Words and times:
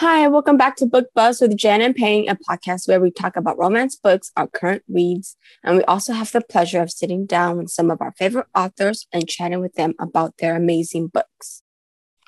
Hi, 0.00 0.28
welcome 0.28 0.56
back 0.56 0.76
to 0.76 0.86
Book 0.86 1.08
Buzz 1.14 1.40
with 1.40 1.56
Jen 1.56 1.82
and 1.82 1.94
Payne, 1.94 2.28
a 2.28 2.34
podcast 2.34 2.88
where 2.88 3.00
we 3.00 3.10
talk 3.10 3.36
about 3.36 3.58
romance 3.58 3.96
books, 3.96 4.32
our 4.36 4.46
current 4.46 4.82
reads, 4.88 5.36
and 5.62 5.76
we 5.76 5.84
also 5.84 6.12
have 6.12 6.32
the 6.32 6.40
pleasure 6.40 6.80
of 6.80 6.90
sitting 6.90 7.26
down 7.26 7.58
with 7.58 7.68
some 7.68 7.90
of 7.90 8.00
our 8.00 8.12
favorite 8.12 8.46
authors 8.54 9.06
and 9.12 9.28
chatting 9.28 9.60
with 9.60 9.74
them 9.74 9.94
about 10.00 10.38
their 10.38 10.56
amazing 10.56 11.08
books. 11.08 11.62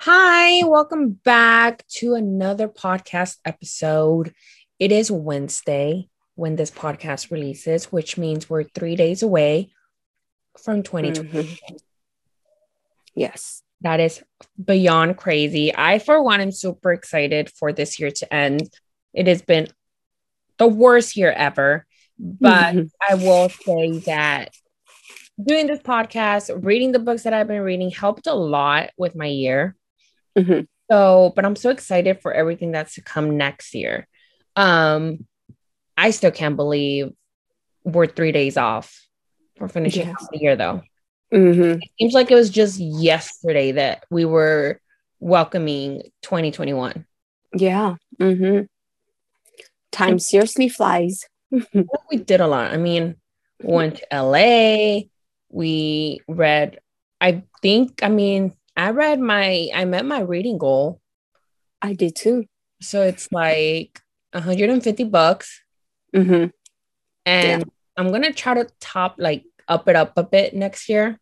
Hi, 0.01 0.65
welcome 0.65 1.21
back 1.25 1.87
to 1.95 2.15
another 2.15 2.69
podcast 2.69 3.39
episode. 3.45 4.35
It 4.79 4.93
is 4.93 5.11
Wednesday 5.11 6.09
when 6.35 6.57
this 6.57 6.71
podcast 6.71 7.31
releases, 7.31 7.93
which 7.93 8.19
means 8.19 8.51
we're 8.51 8.65
three 8.65 8.97
days 8.97 9.23
away 9.23 9.73
from 10.63 10.83
2020. 10.83 11.45
Mhm. 11.45 11.79
Yes. 13.15 13.63
That 13.83 14.01
is 14.01 14.23
beyond 14.65 15.17
crazy. 15.17 15.75
I, 15.75 15.99
for 15.99 16.23
one, 16.23 16.41
am 16.41 16.53
super 16.53 16.93
excited 16.93 17.51
for 17.51 17.73
this 17.73 17.99
year 17.99 18.11
to 18.11 18.33
end. 18.35 18.71
It 19.13 19.27
has 19.27 19.43
been 19.43 19.67
the 20.59 20.69
worst 20.69 21.17
year 21.17 21.33
ever, 21.33 21.85
but 22.19 22.75
Mhm. 22.75 22.91
I 23.11 23.15
will 23.17 23.49
say 23.49 23.99
that 24.07 24.55
doing 25.43 25.67
this 25.67 25.81
podcast, 25.81 26.51
reading 26.65 26.93
the 26.93 27.01
books 27.01 27.25
that 27.25 27.33
I've 27.33 27.49
been 27.49 27.63
reading 27.63 27.91
helped 27.91 28.27
a 28.29 28.35
lot 28.35 28.91
with 28.97 29.17
my 29.17 29.27
year. 29.27 29.75
Mhm. 30.39 30.69
So, 30.91 31.33
but 31.35 31.45
I'm 31.45 31.57
so 31.57 31.71
excited 31.71 32.21
for 32.21 32.33
everything 32.33 32.71
that's 32.71 32.95
to 32.95 33.03
come 33.03 33.37
next 33.37 33.75
year. 33.75 34.07
Um, 34.55 35.27
I 35.97 36.11
still 36.11 36.31
can't 36.31 36.57
believe 36.57 37.11
we're 37.85 38.07
three 38.07 38.31
days 38.33 38.57
off 38.57 39.05
for 39.57 39.69
finishing 39.69 40.09
Yes. 40.09 40.29
the 40.33 40.39
year, 40.39 40.57
though. 40.57 40.83
Mhm. 41.33 41.81
It 41.83 41.91
seems 41.99 42.15
like 42.15 42.31
it 42.31 42.35
was 42.35 42.51
just 42.51 42.79
yesterday 42.79 43.73
that 43.73 44.05
we 44.11 44.25
were 44.25 44.81
welcoming 45.21 46.03
2021. 46.23 47.07
Yeah. 47.55 47.97
hmm 48.19 48.61
Time 49.91 50.19
seriously 50.19 50.69
flies. 50.69 51.25
We 52.11 52.17
did 52.17 52.41
a 52.41 52.47
lot. 52.47 52.73
I 52.73 52.77
mean, 52.79 53.17
went 53.63 53.97
to 53.97 54.07
LA. 54.15 55.03
We 55.51 56.21
read, 56.29 56.79
I 57.21 57.43
think, 57.61 58.03
I 58.03 58.09
mean, 58.09 58.55
I 58.77 58.91
read 58.91 59.21
my, 59.21 59.69
I 59.75 59.85
met 59.85 60.07
my 60.07 60.21
reading 60.21 60.57
goal. 60.59 61.01
I 61.83 61.93
did 61.93 62.17
too. 62.17 62.47
So 62.81 63.03
it's 63.03 63.31
like 63.33 64.01
150 64.33 65.05
bucks. 65.05 65.63
hmm 66.15 66.47
And 67.27 67.71
I'm 67.97 68.09
going 68.09 68.23
to 68.23 68.33
try 68.33 68.55
to 68.55 68.69
top, 68.81 69.17
like, 69.19 69.45
up 69.69 69.89
it 69.89 69.97
up 69.97 70.13
a 70.17 70.23
bit 70.23 70.55
next 70.55 70.89
year. 70.89 71.19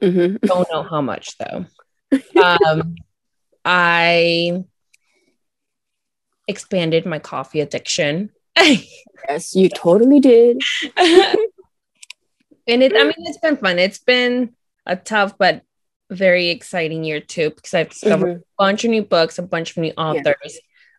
hmm 0.00 0.36
Don't 0.36 0.68
know 0.70 0.82
how 0.82 1.00
much 1.00 1.36
though. 1.38 1.66
Um, 2.40 2.94
I 3.64 4.62
expanded 6.46 7.06
my 7.06 7.18
coffee 7.18 7.60
addiction. 7.60 8.30
Yes, 9.28 9.54
you 9.54 9.68
totally 9.68 10.20
did. 10.20 10.60
and 12.66 12.82
it 12.82 12.92
i 12.96 13.04
mean 13.04 13.14
it's 13.18 13.38
been 13.38 13.56
fun 13.56 13.78
it's 13.78 13.98
been 13.98 14.54
a 14.86 14.96
tough 14.96 15.36
but 15.38 15.62
very 16.10 16.48
exciting 16.48 17.04
year 17.04 17.20
too 17.20 17.50
because 17.50 17.74
i've 17.74 17.88
discovered 17.88 18.36
a 18.36 18.42
bunch 18.58 18.84
of 18.84 18.90
new 18.90 19.02
books 19.02 19.38
a 19.38 19.42
bunch 19.42 19.70
of 19.72 19.78
new 19.78 19.92
authors 19.96 20.58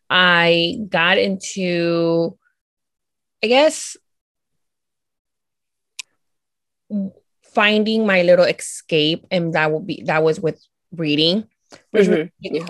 i 0.10 0.78
got 0.90 1.18
into 1.18 2.38
i 3.44 3.48
guess 3.48 3.98
finding 7.54 8.06
my 8.06 8.22
little 8.22 8.46
escape 8.46 9.26
and 9.32 9.54
that 9.54 9.72
will 9.72 9.80
be 9.80 10.04
that 10.06 10.24
was 10.24 10.40
with 10.40 10.62
reading 10.96 11.46
Mhm. 11.94 12.30
really 12.44 12.66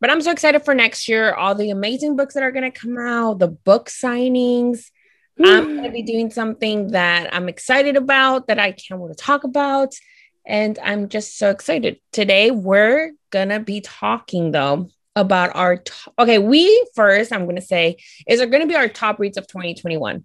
but 0.00 0.10
i'm 0.10 0.20
so 0.20 0.30
excited 0.30 0.64
for 0.64 0.74
next 0.74 1.08
year 1.08 1.32
all 1.34 1.54
the 1.54 1.70
amazing 1.70 2.16
books 2.16 2.34
that 2.34 2.42
are 2.42 2.50
going 2.52 2.70
to 2.70 2.78
come 2.78 2.98
out 2.98 3.38
the 3.38 3.48
book 3.48 3.88
signings 3.88 4.90
I'm 5.44 5.64
going 5.74 5.82
to 5.82 5.90
be 5.90 6.02
doing 6.02 6.30
something 6.30 6.92
that 6.92 7.34
I'm 7.34 7.48
excited 7.48 7.96
about, 7.96 8.46
that 8.46 8.60
I 8.60 8.70
can't 8.70 9.00
wait 9.00 9.08
to 9.08 9.14
talk 9.20 9.42
about. 9.42 9.92
And 10.46 10.78
I'm 10.78 11.08
just 11.08 11.36
so 11.38 11.50
excited. 11.50 11.98
Today, 12.12 12.52
we're 12.52 13.10
going 13.30 13.48
to 13.48 13.58
be 13.58 13.80
talking, 13.80 14.52
though, 14.52 14.90
about 15.16 15.56
our. 15.56 15.78
To- 15.78 15.92
okay, 16.20 16.38
we 16.38 16.86
first, 16.94 17.32
I'm 17.32 17.46
going 17.46 17.56
to 17.56 17.62
say, 17.62 17.96
is 18.28 18.40
are 18.40 18.46
going 18.46 18.60
to 18.62 18.68
be 18.68 18.76
our 18.76 18.86
top 18.86 19.18
reads 19.18 19.36
of 19.36 19.48
2021. 19.48 20.24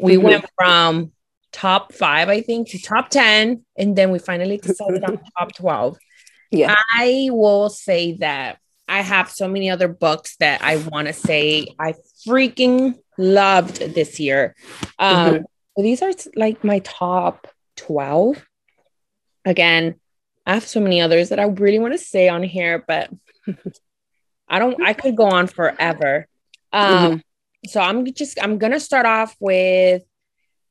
We 0.00 0.14
Mhm. 0.18 0.22
went 0.22 0.44
from 0.56 1.10
top 1.54 1.92
five, 1.92 2.28
I 2.28 2.40
think, 2.42 2.68
to 2.70 2.78
top 2.82 3.08
10. 3.10 3.64
And 3.78 3.96
then 3.96 4.10
we 4.10 4.18
finally 4.18 4.58
decided 4.58 5.04
on 5.04 5.18
top 5.38 5.54
12. 5.54 5.96
Yeah. 6.50 6.74
I 6.94 7.28
will 7.30 7.70
say 7.70 8.14
that 8.18 8.58
I 8.88 9.00
have 9.00 9.30
so 9.30 9.48
many 9.48 9.70
other 9.70 9.88
books 9.88 10.36
that 10.40 10.62
I 10.62 10.76
want 10.76 11.06
to 11.06 11.14
say 11.14 11.68
I 11.78 11.94
freaking 12.26 12.98
loved 13.16 13.76
this 13.94 14.18
year. 14.20 14.54
Um, 14.98 15.16
Mhm. 15.16 15.44
these 15.76 16.02
are 16.02 16.10
like 16.36 16.64
my 16.64 16.80
top 16.80 17.46
12. 17.76 18.44
Again, 19.44 19.94
I 20.46 20.54
have 20.54 20.66
so 20.66 20.80
many 20.80 21.00
others 21.00 21.28
that 21.30 21.38
I 21.38 21.44
really 21.44 21.78
want 21.78 21.94
to 21.94 21.98
say 21.98 22.28
on 22.28 22.42
here, 22.42 22.84
but 22.86 23.10
I 24.48 24.58
don't, 24.58 24.82
I 24.82 24.92
could 24.92 25.16
go 25.16 25.26
on 25.26 25.46
forever. 25.46 26.26
Um, 26.72 27.22
so 27.66 27.80
I'm 27.80 28.04
just, 28.12 28.38
I'm 28.42 28.58
going 28.58 28.72
to 28.72 28.80
start 28.80 29.06
off 29.06 29.34
with 29.40 30.02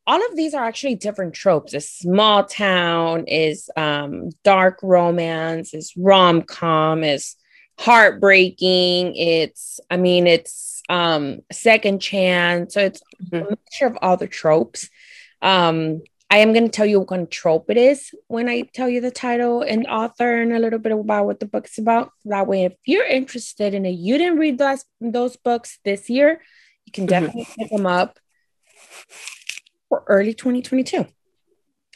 all 0.05 0.19
of 0.29 0.35
these 0.35 0.53
are 0.53 0.63
actually 0.65 0.95
different 0.95 1.33
tropes. 1.33 1.73
A 1.73 1.81
small 1.81 2.43
town 2.43 3.25
is 3.27 3.69
um, 3.77 4.29
dark 4.43 4.79
romance, 4.83 5.73
is 5.73 5.93
rom 5.97 6.41
com, 6.41 7.03
is 7.03 7.35
heartbreaking. 7.79 9.15
It's, 9.15 9.79
I 9.89 9.97
mean, 9.97 10.27
it's 10.27 10.81
um, 10.89 11.39
second 11.51 11.99
chance. 11.99 12.73
So 12.73 12.81
it's 12.81 13.01
a 13.01 13.23
Mhm. 13.37 13.49
mixture 13.51 13.85
of 13.85 13.97
all 14.01 14.17
the 14.17 14.27
tropes. 14.27 14.89
Um, 15.41 16.01
I 16.29 16.37
am 16.39 16.51
going 16.51 16.65
to 16.65 16.69
tell 16.71 16.85
you 16.85 16.99
what 16.99 17.09
kind 17.09 17.21
of 17.21 17.29
trope 17.29 17.69
it 17.69 17.77
is 17.77 18.11
when 18.27 18.49
I 18.49 18.63
tell 18.73 18.89
you 18.89 19.01
the 19.01 19.11
title 19.11 19.61
and 19.61 19.85
author 19.87 20.41
and 20.41 20.51
a 20.51 20.59
little 20.59 20.79
bit 20.79 20.91
about 20.91 21.25
what 21.27 21.39
the 21.39 21.45
book's 21.45 21.77
about. 21.77 22.09
That 22.25 22.47
way, 22.47 22.65
if 22.65 22.73
you're 22.85 23.05
interested 23.05 23.73
in 23.73 23.85
it, 23.85 23.91
you 23.91 24.17
didn't 24.17 24.39
read 24.39 24.57
those, 24.57 24.83
those 24.99 25.37
books 25.37 25.79
this 25.85 26.09
year, 26.09 26.41
you 26.85 26.91
can 26.91 27.05
Mhm. 27.05 27.09
definitely 27.09 27.47
pick 27.57 27.69
them 27.69 27.85
up 27.85 28.19
for 29.93 30.03
early 30.07 30.33
2022. 30.33 30.97
All 30.97 31.05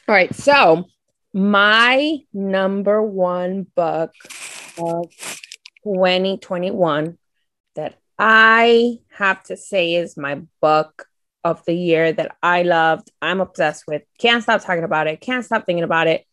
right. 0.08 0.34
So, 0.36 0.86
my 1.34 2.20
number 2.32 3.02
one 3.02 3.66
book 3.76 4.12
of 4.78 5.10
2021 5.84 7.18
that 7.76 7.96
I 8.20 9.00
have 9.10 9.42
to 9.46 9.58
say 9.58 9.96
is 9.96 10.16
my 10.16 10.42
book 10.62 11.08
of 11.44 11.66
the 11.66 11.74
year 11.74 12.14
that 12.14 12.38
I 12.44 12.62
loved. 12.62 13.10
I'm 13.20 13.42
obsessed 13.42 13.86
with. 13.88 14.04
Can't 14.20 14.44
stop 14.44 14.64
talking 14.64 14.84
about 14.84 15.08
it. 15.08 15.20
Can't 15.20 15.44
stop 15.44 15.66
thinking 15.66 15.84
about 15.84 16.06
it. 16.06 16.24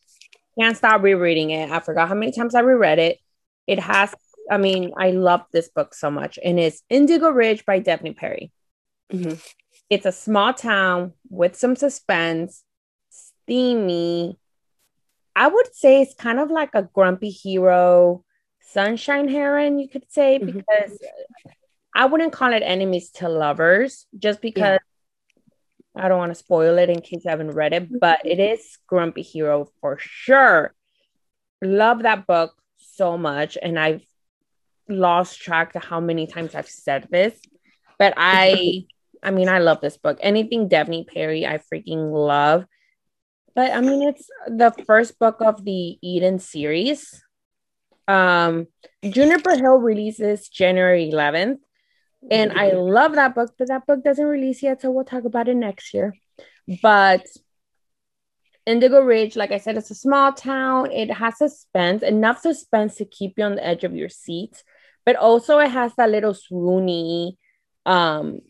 Can't 0.59 0.77
stop 0.77 1.03
rereading 1.03 1.49
it. 1.49 1.71
I 1.71 1.81
forgot 1.81 2.09
how 2.09 2.15
many 2.15 2.33
times 2.33 2.55
I 2.55 2.61
reread 2.61 2.99
it. 2.99 3.19
It 3.67 3.79
has, 3.79 4.15
I 4.51 4.59
mean, 4.59 4.93
I 4.99 5.13
love 5.13 5.43
this 5.51 5.71
book 5.71 5.95
so 5.95 6.11
much. 6.11 6.39
And 6.45 6.61
it's 6.61 6.83
Indigo 6.91 7.31
Ridge 7.31 7.65
by 7.65 7.81
Devney 7.81 8.15
Perry. 8.15 8.53
Mhm. 9.11 9.43
It's 9.91 10.07
a 10.07 10.13
small 10.13 10.55
town 10.55 11.13
with 11.29 11.57
some 11.57 11.77
suspense, 11.77 12.65
steamy. 13.11 14.39
I 15.37 15.49
would 15.49 15.75
say 15.75 16.03
it's 16.03 16.15
kind 16.15 16.39
of 16.39 16.51
like 16.51 16.71
a 16.75 16.83
grumpy 16.83 17.31
hero, 17.31 18.25
sunshine 18.61 19.29
heron, 19.29 19.79
you 19.79 19.89
could 19.89 20.11
say, 20.11 20.39
Mhm. 20.39 20.47
because 20.47 20.99
I 21.95 22.07
wouldn't 22.07 22.33
call 22.33 22.53
it 22.53 22.63
enemies 22.63 23.11
to 23.13 23.29
lovers 23.29 24.07
just 24.19 24.41
because 24.41 24.81
I 25.95 26.09
don't 26.09 26.19
want 26.19 26.31
to 26.31 26.35
spoil 26.35 26.79
it 26.79 26.91
in 26.91 27.01
case 27.01 27.25
you 27.25 27.31
haven't 27.31 27.53
read 27.53 27.73
it, 27.73 28.01
but 28.01 28.21
it 28.25 28.41
is 28.41 28.79
grumpy 28.89 29.23
hero 29.23 29.69
for 29.81 29.97
sure. 29.99 30.75
Love 31.63 32.03
that 32.03 32.27
book 32.27 32.57
so 32.77 33.17
much. 33.17 33.57
And 33.61 33.79
I've 33.79 34.05
lost 34.89 35.41
track 35.41 35.75
of 35.77 35.85
how 35.85 36.01
many 36.01 36.27
times 36.27 36.55
I've 36.55 36.69
said 36.69 37.07
this, 37.11 37.41
but 37.99 38.15
I 38.17 38.87
I 39.25 39.31
mean, 39.31 39.49
I 39.49 39.59
love 39.59 39.81
this 39.81 39.97
book. 39.97 40.19
Anything 40.21 40.69
Devney 40.69 41.07
Perry, 41.07 41.47
I 41.47 41.59
freaking 41.59 42.13
love. 42.13 42.67
But 43.55 43.73
I 43.73 43.81
mean, 43.81 44.09
it's 44.09 44.29
the 44.47 44.73
first 44.87 45.19
book 45.19 45.37
of 45.41 45.65
the 45.65 45.99
Eden 46.03 46.39
series. 46.39 47.23
Um, 48.07 48.67
Juniper 49.03 49.57
Hill 49.57 49.77
releases 49.77 50.49
January 50.49 51.11
11th. 51.11 51.59
And 52.31 52.53
I 52.53 52.73
love 52.73 53.17
that 53.17 53.35
book, 53.35 53.55
but 53.59 53.69
that 53.69 53.87
book 53.87 54.03
doesn't 54.03 54.25
release 54.25 54.63
yet, 54.63 54.81
so 54.81 54.91
we'll 54.91 55.05
talk 55.05 55.25
about 55.25 55.49
it 55.49 55.57
next 55.57 55.93
year. 55.93 56.15
But 56.83 57.27
Indigo 58.67 59.01
Ridge, 59.01 59.37
like 59.37 59.53
I 59.53 59.59
said, 59.59 59.77
it's 59.77 59.91
a 59.91 59.95
small 59.95 60.33
town. 60.33 60.91
It 60.91 61.11
has 61.11 61.37
suspense, 61.37 62.03
enough 62.03 62.41
suspense 62.41 62.97
to 62.97 63.05
keep 63.05 63.35
you 63.37 63.45
on 63.45 63.57
the 63.57 63.67
edge 63.67 63.85
of 63.85 63.95
your 63.95 64.09
seat, 64.09 64.63
but 65.05 65.17
also 65.17 65.59
it 65.59 65.71
has 65.71 65.93
that 65.97 66.11
little 66.11 66.33
swoony 66.35 67.37
um 67.87 68.41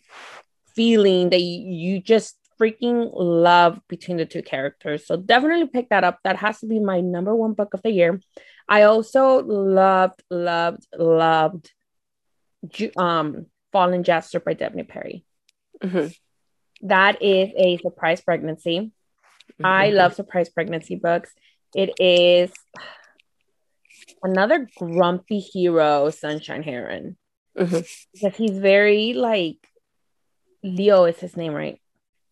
feeling 0.74 1.30
that 1.30 1.40
you, 1.40 2.00
just 2.00 2.36
freaking 2.60 3.10
love 3.14 3.80
between 3.88 4.16
the 4.16 4.26
two 4.26 4.42
characters. 4.42 5.06
So 5.06 5.16
definitely 5.16 5.66
pick 5.66 5.88
that 5.90 6.04
up. 6.04 6.20
That 6.24 6.36
has 6.36 6.60
to 6.60 6.66
be 6.66 6.80
my 6.80 7.00
number 7.00 7.34
one 7.34 7.52
book 7.52 7.74
of 7.74 7.82
the 7.82 7.90
year. 7.90 8.20
I 8.68 8.82
also 8.82 9.42
loved, 9.42 10.22
loved, 10.30 10.86
loved 10.96 11.72
um, 12.96 13.46
Fallen 13.72 14.04
Jester 14.04 14.40
by 14.40 14.54
Devney 14.54 14.88
Perry. 14.88 15.24
Mm-hmm. 15.82 16.08
That 16.88 17.22
is 17.22 17.50
a 17.56 17.78
surprise 17.78 18.20
pregnancy. 18.20 18.78
Mm-hmm. 19.52 19.66
I 19.66 19.90
love 19.90 20.14
surprise 20.14 20.48
pregnancy 20.48 20.96
books. 20.96 21.30
It 21.74 21.92
is 21.98 22.52
another 24.22 24.68
grumpy 24.78 25.40
hero, 25.40 26.10
Sunshine 26.10 26.62
Heron. 26.62 27.16
Mm-hmm. 27.58 27.80
Because 28.12 28.36
he's 28.36 28.58
very 28.58 29.12
like 29.12 29.58
Leo 30.64 31.04
is 31.04 31.20
his 31.20 31.36
name, 31.36 31.52
right? 31.52 31.80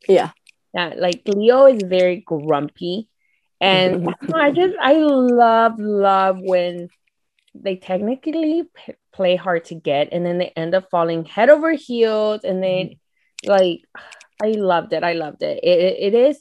Yeah. 0.08 0.31
Yeah, 0.75 0.94
like 0.96 1.23
Leo 1.26 1.67
is 1.67 1.82
very 1.82 2.25
grumpy. 2.26 3.08
And 3.61 4.08
I 4.34 4.50
just 4.50 4.75
I 4.81 4.94
love 4.94 5.79
love 5.79 6.38
when 6.40 6.88
they 7.55 7.76
technically 7.76 8.64
p- 8.75 8.94
play 9.12 9.37
hard 9.37 9.67
to 9.67 9.75
get 9.75 10.08
and 10.11 10.25
then 10.25 10.38
they 10.38 10.52
end 10.56 10.75
up 10.75 10.88
falling 10.90 11.26
head 11.26 11.50
over 11.50 11.73
heels 11.73 12.43
and 12.44 12.62
then 12.62 12.99
like 13.44 13.82
I 14.43 14.52
loved 14.52 14.94
it. 14.94 15.05
I 15.05 15.12
loved 15.12 15.43
it. 15.43 15.62
It, 15.62 16.14
it 16.14 16.14
is 16.14 16.40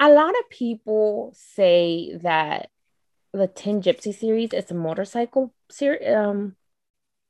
a 0.00 0.10
lot 0.10 0.30
of 0.30 0.48
people 0.48 1.34
say 1.36 2.18
that 2.22 2.70
the 3.32 3.46
Tin 3.46 3.82
Gypsy 3.82 4.14
series 4.14 4.52
is 4.52 4.70
a 4.70 4.74
motorcycle 4.74 5.52
ser- 5.70 6.00
um, 6.16 6.56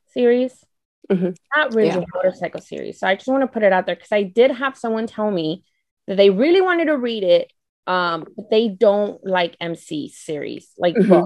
series. 0.06 0.64
Mm-hmm. 1.10 1.30
Not 1.56 1.74
really 1.74 1.88
yeah. 1.88 1.98
a 1.98 2.04
motorcycle 2.14 2.60
series. 2.60 3.00
So 3.00 3.06
I 3.06 3.16
just 3.16 3.28
want 3.28 3.42
to 3.42 3.48
put 3.48 3.62
it 3.62 3.72
out 3.72 3.86
there 3.86 3.96
because 3.96 4.12
I 4.12 4.22
did 4.22 4.50
have 4.52 4.76
someone 4.76 5.06
tell 5.06 5.30
me 5.30 5.64
that 6.06 6.16
they 6.16 6.30
really 6.30 6.60
wanted 6.60 6.86
to 6.86 6.96
read 6.96 7.24
it, 7.24 7.52
um, 7.86 8.26
but 8.36 8.50
they 8.50 8.68
don't 8.68 9.24
like 9.26 9.56
MC 9.60 10.08
series, 10.08 10.70
like 10.78 10.94
mm-hmm. 10.94 11.24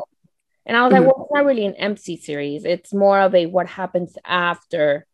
And 0.67 0.77
I 0.77 0.85
was 0.85 0.93
mm-hmm. 0.93 1.05
like, 1.05 1.15
well, 1.15 1.25
it's 1.25 1.35
not 1.35 1.45
really 1.45 1.67
an 1.67 1.75
MC 1.75 2.17
series. 2.17 2.65
It's 2.65 2.95
more 2.95 3.21
of 3.21 3.35
a 3.35 3.47
what 3.47 3.67
happens 3.67 4.17
after 4.25 5.07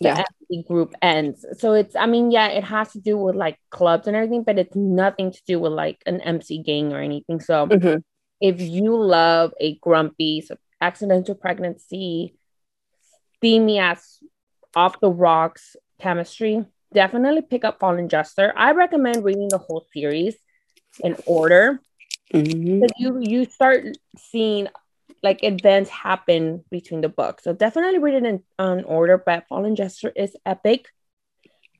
the 0.00 0.08
yeah. 0.08 0.24
MC 0.50 0.64
group 0.66 0.94
ends. 1.02 1.44
So 1.58 1.72
it's, 1.72 1.96
I 1.96 2.06
mean, 2.06 2.30
yeah, 2.30 2.48
it 2.48 2.64
has 2.64 2.92
to 2.92 3.00
do 3.00 3.16
with 3.16 3.34
like 3.34 3.58
clubs 3.70 4.06
and 4.06 4.16
everything, 4.16 4.44
but 4.44 4.58
it's 4.58 4.76
nothing 4.76 5.32
to 5.32 5.40
do 5.46 5.58
with 5.58 5.72
like 5.72 6.00
an 6.06 6.20
MC 6.20 6.62
gang 6.62 6.92
or 6.92 7.00
anything. 7.00 7.40
So 7.40 7.66
mm-hmm. 7.66 7.98
if 8.40 8.60
you 8.60 8.96
love 8.96 9.52
a 9.60 9.76
grumpy 9.76 10.42
so 10.42 10.56
accidental 10.80 11.34
pregnancy, 11.34 12.36
steamy 13.44 13.78
ass 13.78 14.22
off 14.74 15.00
the 15.00 15.10
rocks 15.10 15.76
chemistry, 16.00 16.64
definitely 16.94 17.42
pick 17.42 17.62
up 17.62 17.78
Fallen 17.78 18.08
Jester. 18.08 18.54
I 18.56 18.72
recommend 18.72 19.22
reading 19.22 19.48
the 19.50 19.58
whole 19.58 19.86
series 19.92 20.34
in 21.00 21.14
order. 21.26 21.78
Mm-hmm. 22.32 22.84
You 22.96 23.18
you 23.20 23.44
start 23.44 23.84
seeing 24.16 24.68
like 25.22 25.44
events 25.44 25.90
happen 25.90 26.64
between 26.70 27.02
the 27.02 27.10
books. 27.10 27.44
So 27.44 27.52
definitely 27.52 27.98
read 27.98 28.14
it 28.14 28.24
in, 28.24 28.42
in 28.58 28.84
order, 28.84 29.18
but 29.18 29.44
Fallen 29.48 29.76
Jester 29.76 30.10
is 30.16 30.34
epic. 30.46 30.86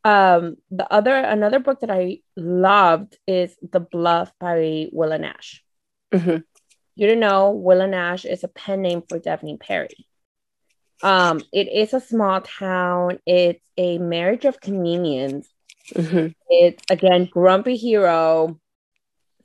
Um, 0.04 0.56
the 0.70 0.86
other 0.92 1.16
another 1.16 1.60
book 1.60 1.80
that 1.80 1.90
I 1.90 2.18
loved 2.36 3.16
is 3.26 3.56
The 3.62 3.80
Bluff 3.80 4.30
by 4.38 4.88
Willa 4.92 5.16
Nash. 5.16 5.64
Mm-hmm. 6.12 6.42
You 6.96 7.06
don't 7.06 7.20
know 7.20 7.52
Willa 7.52 7.86
Nash 7.86 8.26
is 8.26 8.44
a 8.44 8.48
pen 8.48 8.82
name 8.82 9.02
for 9.08 9.18
Devney 9.18 9.58
Perry. 9.58 10.06
Um, 11.02 11.40
it 11.52 11.68
is 11.72 11.92
a 11.92 12.00
small 12.00 12.40
town. 12.40 13.18
It's 13.26 13.60
a 13.76 13.98
marriage 13.98 14.44
of 14.44 14.60
communions. 14.60 15.48
Mm-hmm. 15.94 16.28
It's 16.48 16.82
again 16.90 17.28
grumpy 17.30 17.76
hero 17.76 18.58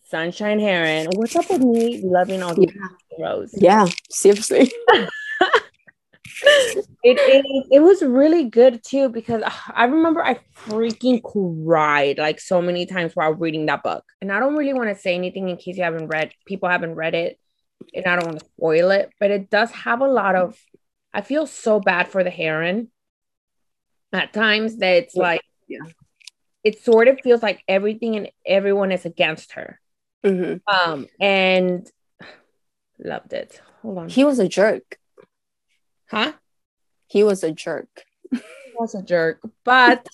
Sunshine 0.10 0.60
Heron. 0.60 1.08
What's 1.16 1.36
up 1.36 1.50
with 1.50 1.62
me 1.62 2.02
loving 2.04 2.42
all 2.42 2.56
these 2.56 2.74
yeah. 2.74 3.18
heroes? 3.18 3.54
Yeah, 3.54 3.88
seriously. 4.10 4.72
it, 6.42 6.88
it, 7.04 7.66
it 7.72 7.80
was 7.80 8.02
really 8.02 8.50
good 8.50 8.84
too 8.84 9.10
because 9.10 9.44
uh, 9.44 9.52
I 9.74 9.86
remember 9.86 10.24
I 10.24 10.40
freaking 10.56 11.22
cried 11.22 12.18
like 12.18 12.40
so 12.40 12.62
many 12.62 12.86
times 12.86 13.16
while 13.16 13.34
reading 13.34 13.68
that 13.68 13.84
book. 13.84 14.04
And 14.22 14.32
I 14.32 14.40
don't 14.40 14.56
really 14.56 14.74
want 14.74 14.90
to 14.90 15.00
say 15.00 15.16
anything 15.16 15.50
in 15.50 15.58
case 15.58 15.78
you 15.78 15.84
haven't 15.84 16.08
read, 16.08 16.32
people 16.48 16.70
haven't 16.70 16.96
read 16.96 17.14
it, 17.14 17.40
and 17.94 18.06
I 18.06 18.16
don't 18.16 18.26
want 18.26 18.40
to 18.40 18.46
spoil 18.46 18.92
it, 18.92 19.12
but 19.20 19.32
it 19.32 19.50
does 19.50 19.72
have 19.72 20.02
a 20.02 20.08
lot 20.08 20.36
of. 20.36 20.58
I 21.14 21.22
feel 21.22 21.48
so 21.48 21.80
bad 21.80 22.08
for 22.08 22.24
the 22.24 22.30
heron 22.30 22.90
at 24.14 24.34
times 24.34 24.78
that 24.78 24.96
it's 24.96 25.16
like, 25.16 25.42
yeah, 25.68 25.80
it 26.64 26.84
sort 26.84 27.08
of 27.08 27.20
feels 27.22 27.42
like 27.42 27.64
everything 27.68 28.16
and 28.16 28.30
everyone 28.46 28.92
is 28.92 29.06
against 29.06 29.54
her. 29.54 29.80
Mm-hmm. 30.26 30.92
Um, 30.92 31.08
and 31.20 31.90
loved 33.00 33.34
it. 33.34 33.62
Hold 33.82 33.98
on. 33.98 34.10
He 34.10 34.24
was 34.24 34.40
a 34.40 34.48
jerk. 34.48 34.98
Huh? 36.10 36.34
He 37.08 37.24
was 37.24 37.44
a 37.44 37.52
jerk. 37.52 38.04
he 38.32 38.40
was 38.76 38.94
a 38.94 39.02
jerk, 39.02 39.42
but 39.64 40.06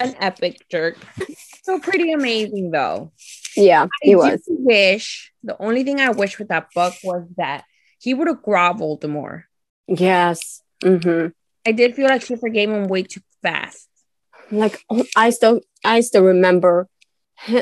an 0.00 0.14
epic 0.20 0.64
jerk. 0.70 0.96
So 1.62 1.78
pretty 1.80 2.12
amazing 2.12 2.70
though. 2.70 3.12
Yeah, 3.56 3.88
he 4.00 4.14
I 4.14 4.16
was. 4.16 4.42
Wish 4.46 5.32
the 5.42 5.56
only 5.60 5.84
thing 5.84 6.00
I 6.00 6.10
wish 6.10 6.38
with 6.38 6.48
that 6.48 6.68
book 6.74 6.94
was 7.02 7.26
that 7.36 7.64
he 8.00 8.14
would 8.14 8.28
have 8.28 8.42
groveled 8.42 9.06
more. 9.08 9.47
Yes. 9.88 10.62
Mm-hmm. 10.84 11.28
I 11.66 11.72
did 11.72 11.94
feel 11.94 12.06
like 12.06 12.22
she 12.22 12.36
forgave 12.36 12.70
him 12.70 12.88
way 12.88 13.02
too 13.02 13.20
fast. 13.42 13.88
Like 14.50 14.84
I 15.16 15.30
still, 15.30 15.60
I 15.84 16.00
still 16.00 16.24
remember 16.24 16.88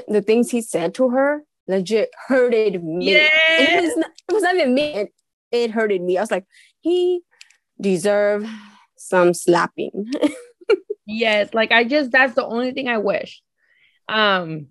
the 0.09 0.23
things 0.23 0.51
he 0.51 0.61
said 0.61 0.95
to 0.95 1.11
her 1.11 1.43
legit 1.69 2.11
hurted 2.29 2.83
me. 2.83 3.13
Yeah. 3.13 3.29
It 3.59 3.83
was, 3.83 3.97
not, 3.97 4.11
it 4.29 4.33
was 4.33 4.43
not 4.43 4.55
even 4.57 4.75
me. 4.75 4.95
It, 4.95 5.13
it 5.51 5.71
hurted 5.71 6.03
me. 6.03 6.19
I 6.19 6.21
was 6.21 6.31
like, 6.31 6.47
he 6.81 7.23
deserve 7.81 8.49
some 8.97 9.35
slapping. 9.35 10.11
yes, 11.07 11.53
like 11.53 11.73
I 11.73 11.85
just 11.85 12.11
that's 12.11 12.35
the 12.35 12.45
only 12.45 12.73
thing 12.73 12.89
I 12.89 12.99
wish. 12.99 13.43
Um 14.09 14.69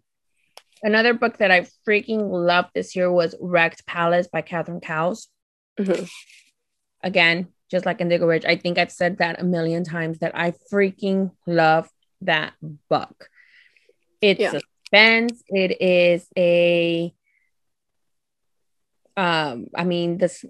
another 0.83 1.13
book 1.13 1.37
that 1.37 1.51
I 1.51 1.67
freaking 1.87 2.29
loved 2.29 2.69
this 2.73 2.95
year 2.95 3.11
was 3.11 3.35
Wrecked 3.39 3.85
Palace 3.85 4.27
by 4.27 4.41
Catherine 4.41 4.81
Cowles. 4.81 5.29
Mm-hmm. 5.79 6.05
Again, 7.05 7.47
just 7.71 7.85
like 7.85 8.01
Indigo 8.01 8.25
Ridge, 8.25 8.45
I 8.45 8.57
think 8.57 8.77
I've 8.77 8.91
said 8.91 9.19
that 9.19 9.39
a 9.39 9.45
million 9.45 9.85
times 9.85 10.19
that 10.19 10.35
I 10.35 10.53
freaking 10.71 11.31
love 11.47 11.89
that 12.21 12.53
book. 12.89 13.29
It's 14.21 14.41
yeah. 14.41 14.53
a 14.53 14.59
suspense. 14.59 15.43
It 15.47 15.81
is 15.81 16.27
a 16.37 17.13
um, 19.17 19.67
I 19.75 19.83
mean, 19.83 20.17
this 20.17 20.43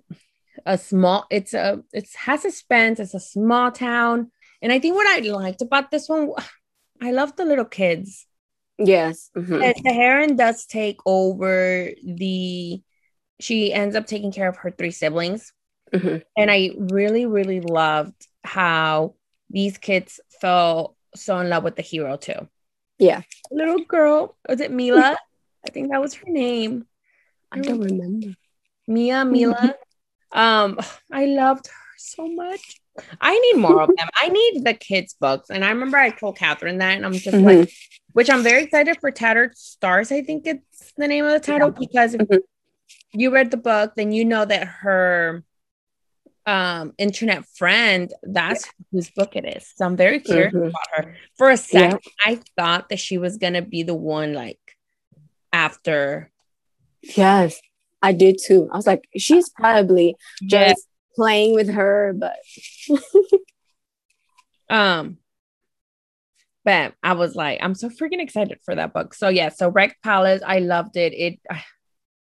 a 0.66 0.78
small 0.78 1.26
it's 1.30 1.54
a 1.54 1.84
it 1.94 2.08
has 2.16 2.42
suspense, 2.42 3.00
it's 3.00 3.14
a 3.14 3.20
small 3.20 3.72
town. 3.72 4.32
And 4.62 4.72
I 4.72 4.80
think 4.80 4.96
what 4.96 5.08
I 5.08 5.20
liked 5.30 5.62
about 5.62 5.92
this 5.92 6.10
one, 6.10 6.32
I 7.02 7.12
love 7.12 7.36
the 7.36 7.46
little 7.46 7.66
kids. 7.66 8.26
Yes. 8.78 9.30
Mm-hmm. 9.36 9.84
The 9.84 9.94
heron 9.94 10.36
does 10.36 10.66
take 10.66 11.00
over 11.06 11.90
the 12.04 12.82
she 13.40 13.74
ends 13.74 13.96
up 13.96 14.08
taking 14.08 14.32
care 14.32 14.50
of 14.50 14.58
her 14.58 14.72
three 14.72 14.92
siblings. 14.92 15.54
Mm-hmm. 15.96 16.18
And 16.38 16.52
I 16.52 16.72
really, 16.78 17.26
really 17.26 17.62
loved 17.62 18.28
how 18.44 19.16
these 19.50 19.78
kids 19.78 20.20
fell 20.42 20.96
so 21.16 21.40
in 21.40 21.50
love 21.50 21.64
with 21.64 21.76
the 21.76 21.82
hero 21.82 22.18
too. 22.18 22.48
Yeah. 23.00 23.22
Little 23.52 23.84
girl. 23.84 24.38
Was 24.48 24.62
it 24.62 24.72
Mila? 24.72 25.18
I 25.66 25.72
think 25.72 25.92
that 25.92 26.02
was 26.02 26.14
her 26.16 26.30
name. 26.30 26.86
I 27.52 27.60
don't 27.60 27.80
remember. 27.80 28.28
Mia, 28.88 29.26
Mila. 29.26 29.76
um, 30.32 30.80
I 31.12 31.26
loved 31.26 31.68
her 31.68 31.98
so 31.98 32.28
much. 32.28 32.82
I 33.20 33.38
need 33.38 33.58
more 33.58 33.82
of 33.82 33.90
them. 33.90 34.08
I 34.16 34.30
need 34.30 34.64
the 34.64 34.74
kids' 34.74 35.16
books. 35.20 35.50
And 35.50 35.66
I 35.66 35.70
remember 35.70 35.98
I 35.98 36.12
told 36.12 36.38
Catherine 36.38 36.78
that, 36.78 36.96
and 36.96 37.06
I'm 37.06 37.14
just 37.14 37.28
mm-hmm. 37.28 37.46
like, 37.46 37.72
which 38.14 38.30
I'm 38.30 38.44
very 38.44 38.64
excited 38.64 38.98
for 39.02 39.12
Tattered 39.12 39.58
Stars. 39.58 40.12
I 40.12 40.22
think 40.22 40.48
it's 40.48 40.94
the 40.96 41.08
name 41.08 41.26
of 41.26 41.32
the 41.32 41.40
title 41.40 41.70
yeah. 41.70 41.80
because 41.80 42.16
mm-hmm. 42.16 42.38
you 43.12 43.34
read 43.34 43.52
the 43.52 43.58
book, 43.58 43.94
then 43.96 44.12
you 44.12 44.24
know 44.24 44.46
that 44.46 44.66
her 44.66 45.44
um 46.48 46.94
internet 46.98 47.44
friend 47.56 48.14
that's 48.22 48.66
yeah. 48.66 48.86
whose 48.92 49.10
book 49.10 49.36
it 49.36 49.46
is 49.46 49.72
so 49.76 49.86
i'm 49.86 49.98
very 49.98 50.20
curious 50.20 50.54
mm-hmm. 50.54 50.68
about 50.68 50.88
her 51.06 51.16
for 51.36 51.50
a 51.50 51.58
second 51.58 52.00
yeah. 52.04 52.32
i 52.32 52.40
thought 52.56 52.90
that 52.90 53.00
she 53.00 53.18
was 53.18 53.38
gonna 53.38 53.64
be 53.64 53.82
the 53.82 53.96
one 53.96 54.34
like 54.34 54.60
after 55.52 56.30
yes 57.02 57.60
i 58.02 58.12
did 58.12 58.38
too 58.46 58.70
i 58.72 58.76
was 58.76 58.86
like 58.86 59.08
she's 59.18 59.50
probably 59.50 60.16
just 60.44 60.88
yeah. 60.88 61.16
playing 61.16 61.56
with 61.56 61.70
her 61.70 62.14
but 62.16 62.36
um 64.70 65.18
but 66.64 66.94
i 67.02 67.14
was 67.14 67.36
like 67.36 67.58
i'm 67.64 67.74
so 67.74 67.90
freaking 67.90 68.22
excited 68.22 68.60
for 68.64 68.76
that 68.76 68.94
book 68.94 69.16
so 69.16 69.30
yeah 69.30 69.50
so 69.50 69.70
wreck 69.70 69.98
palace 70.04 70.44
i 70.46 70.60
loved 70.60 70.96
it 70.96 71.14
it 71.14 71.40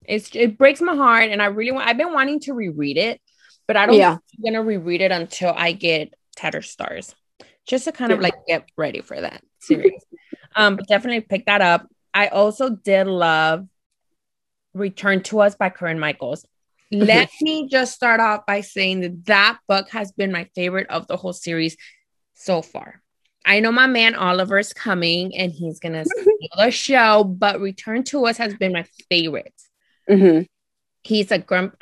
it's 0.07 0.31
it 0.35 0.59
breaks 0.59 0.81
my 0.81 0.95
heart 0.95 1.31
and 1.31 1.41
i 1.41 1.47
really 1.47 1.73
want 1.73 1.87
i've 1.87 1.99
been 1.99 2.12
wanting 2.12 2.41
to 2.41 2.53
reread 2.53 2.97
it 2.99 3.21
but 3.71 3.77
I 3.77 3.87
don't 3.87 3.95
yeah. 3.95 4.15
I'm 4.15 4.45
gonna 4.45 4.65
reread 4.65 5.00
it 5.00 5.12
until 5.12 5.55
I 5.57 5.71
get 5.71 6.12
Tattered 6.35 6.65
Stars. 6.65 7.15
just 7.69 7.85
to 7.85 7.93
kind 7.93 8.11
of 8.11 8.19
like 8.19 8.35
get 8.49 8.69
ready 8.77 9.00
for 9.00 9.21
that 9.21 9.45
series. 9.61 10.03
um, 10.57 10.75
but 10.75 10.89
definitely 10.89 11.21
pick 11.21 11.47
that 11.47 11.61
up. 11.61 11.87
I 12.12 12.27
also 12.27 12.71
did 12.71 13.07
love 13.07 13.69
Return 14.75 15.23
to 15.23 15.39
Us 15.43 15.55
by 15.55 15.69
Corinne 15.69 16.00
Michaels. 16.00 16.45
Let 16.91 17.31
me 17.41 17.69
just 17.69 17.95
start 17.95 18.19
off 18.19 18.45
by 18.45 18.62
saying 18.62 19.03
that 19.03 19.25
that 19.27 19.59
book 19.69 19.89
has 19.91 20.11
been 20.11 20.33
my 20.33 20.49
favorite 20.57 20.91
of 20.91 21.07
the 21.07 21.17
whole 21.17 21.33
series 21.33 21.77
so 22.35 22.62
far. 22.62 23.00
I 23.47 23.61
know 23.61 23.71
my 23.71 23.87
man 23.87 24.17
Oliver's 24.17 24.73
coming 24.73 25.37
and 25.37 25.53
he's 25.53 25.79
gonna 25.79 26.05
steal 26.07 26.49
the 26.57 26.73
show, 26.73 27.23
but 27.23 27.61
Return 27.61 28.03
to 28.07 28.27
Us 28.27 28.37
has 28.39 28.53
been 28.53 28.73
my 28.73 28.85
favorite. 29.09 29.55
Mhm. 30.11 30.47
He's 31.05 31.31
a 31.31 31.39
grump. 31.39 31.81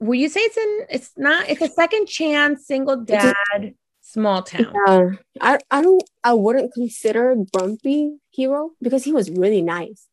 Will 0.00 0.14
you 0.14 0.28
say 0.28 0.40
it's 0.40 0.56
in? 0.56 0.86
It's 0.90 1.12
not. 1.16 1.48
It's 1.48 1.62
a 1.62 1.68
second 1.68 2.06
chance, 2.06 2.66
single 2.66 3.02
It's 3.02 3.10
a- 3.24 3.34
dad, 3.52 3.74
small 4.02 4.42
town. 4.42 4.72
Yeah, 4.86 5.10
I 5.40 5.58
I 5.70 5.82
don't 5.82 6.02
I 6.22 6.34
wouldn't 6.34 6.72
consider 6.74 7.34
grumpy 7.54 8.16
hero 8.30 8.70
because 8.82 9.04
he 9.04 9.12
was 9.12 9.30
really 9.30 9.62
nice. 9.62 10.06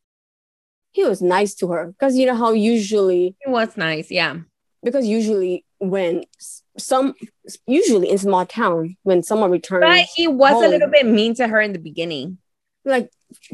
He 0.92 1.04
was 1.04 1.20
nice 1.20 1.54
to 1.56 1.68
her 1.68 1.86
because 1.88 2.16
you 2.16 2.26
know 2.26 2.36
how 2.36 2.52
usually 2.52 3.36
he 3.44 3.50
was 3.50 3.76
nice, 3.76 4.10
yeah. 4.10 4.36
because 4.82 5.06
usually 5.06 5.64
when 5.78 6.24
some 6.78 7.14
usually 7.66 8.08
in 8.10 8.18
small 8.18 8.46
town 8.46 8.96
when 9.02 9.22
someone 9.22 9.50
returns 9.50 9.82
But 9.84 10.06
he 10.16 10.28
was 10.28 10.52
a 10.54 10.68
little 10.68 10.88
bit 10.88 11.04
mean 11.06 11.34
to 11.34 11.46
her 11.48 11.60
in 11.60 11.72
the 11.72 11.78
beginning. 11.78 12.38
like 12.84 13.10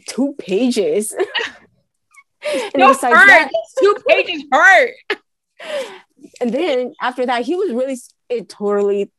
two 0.09 0.35
pages. 0.39 1.13
and 2.47 2.73
No, 2.77 2.89
besides 2.89 3.17
hurt. 3.17 3.27
that, 3.27 3.51
Two 3.81 3.97
pages 4.09 4.45
hurt. 4.53 4.91
and 6.41 6.53
then 6.53 6.95
after 7.01 7.27
that, 7.27 7.45
he 7.45 7.55
was 7.55 7.73
really 7.73 7.99
it 8.29 8.49
totally 8.49 9.11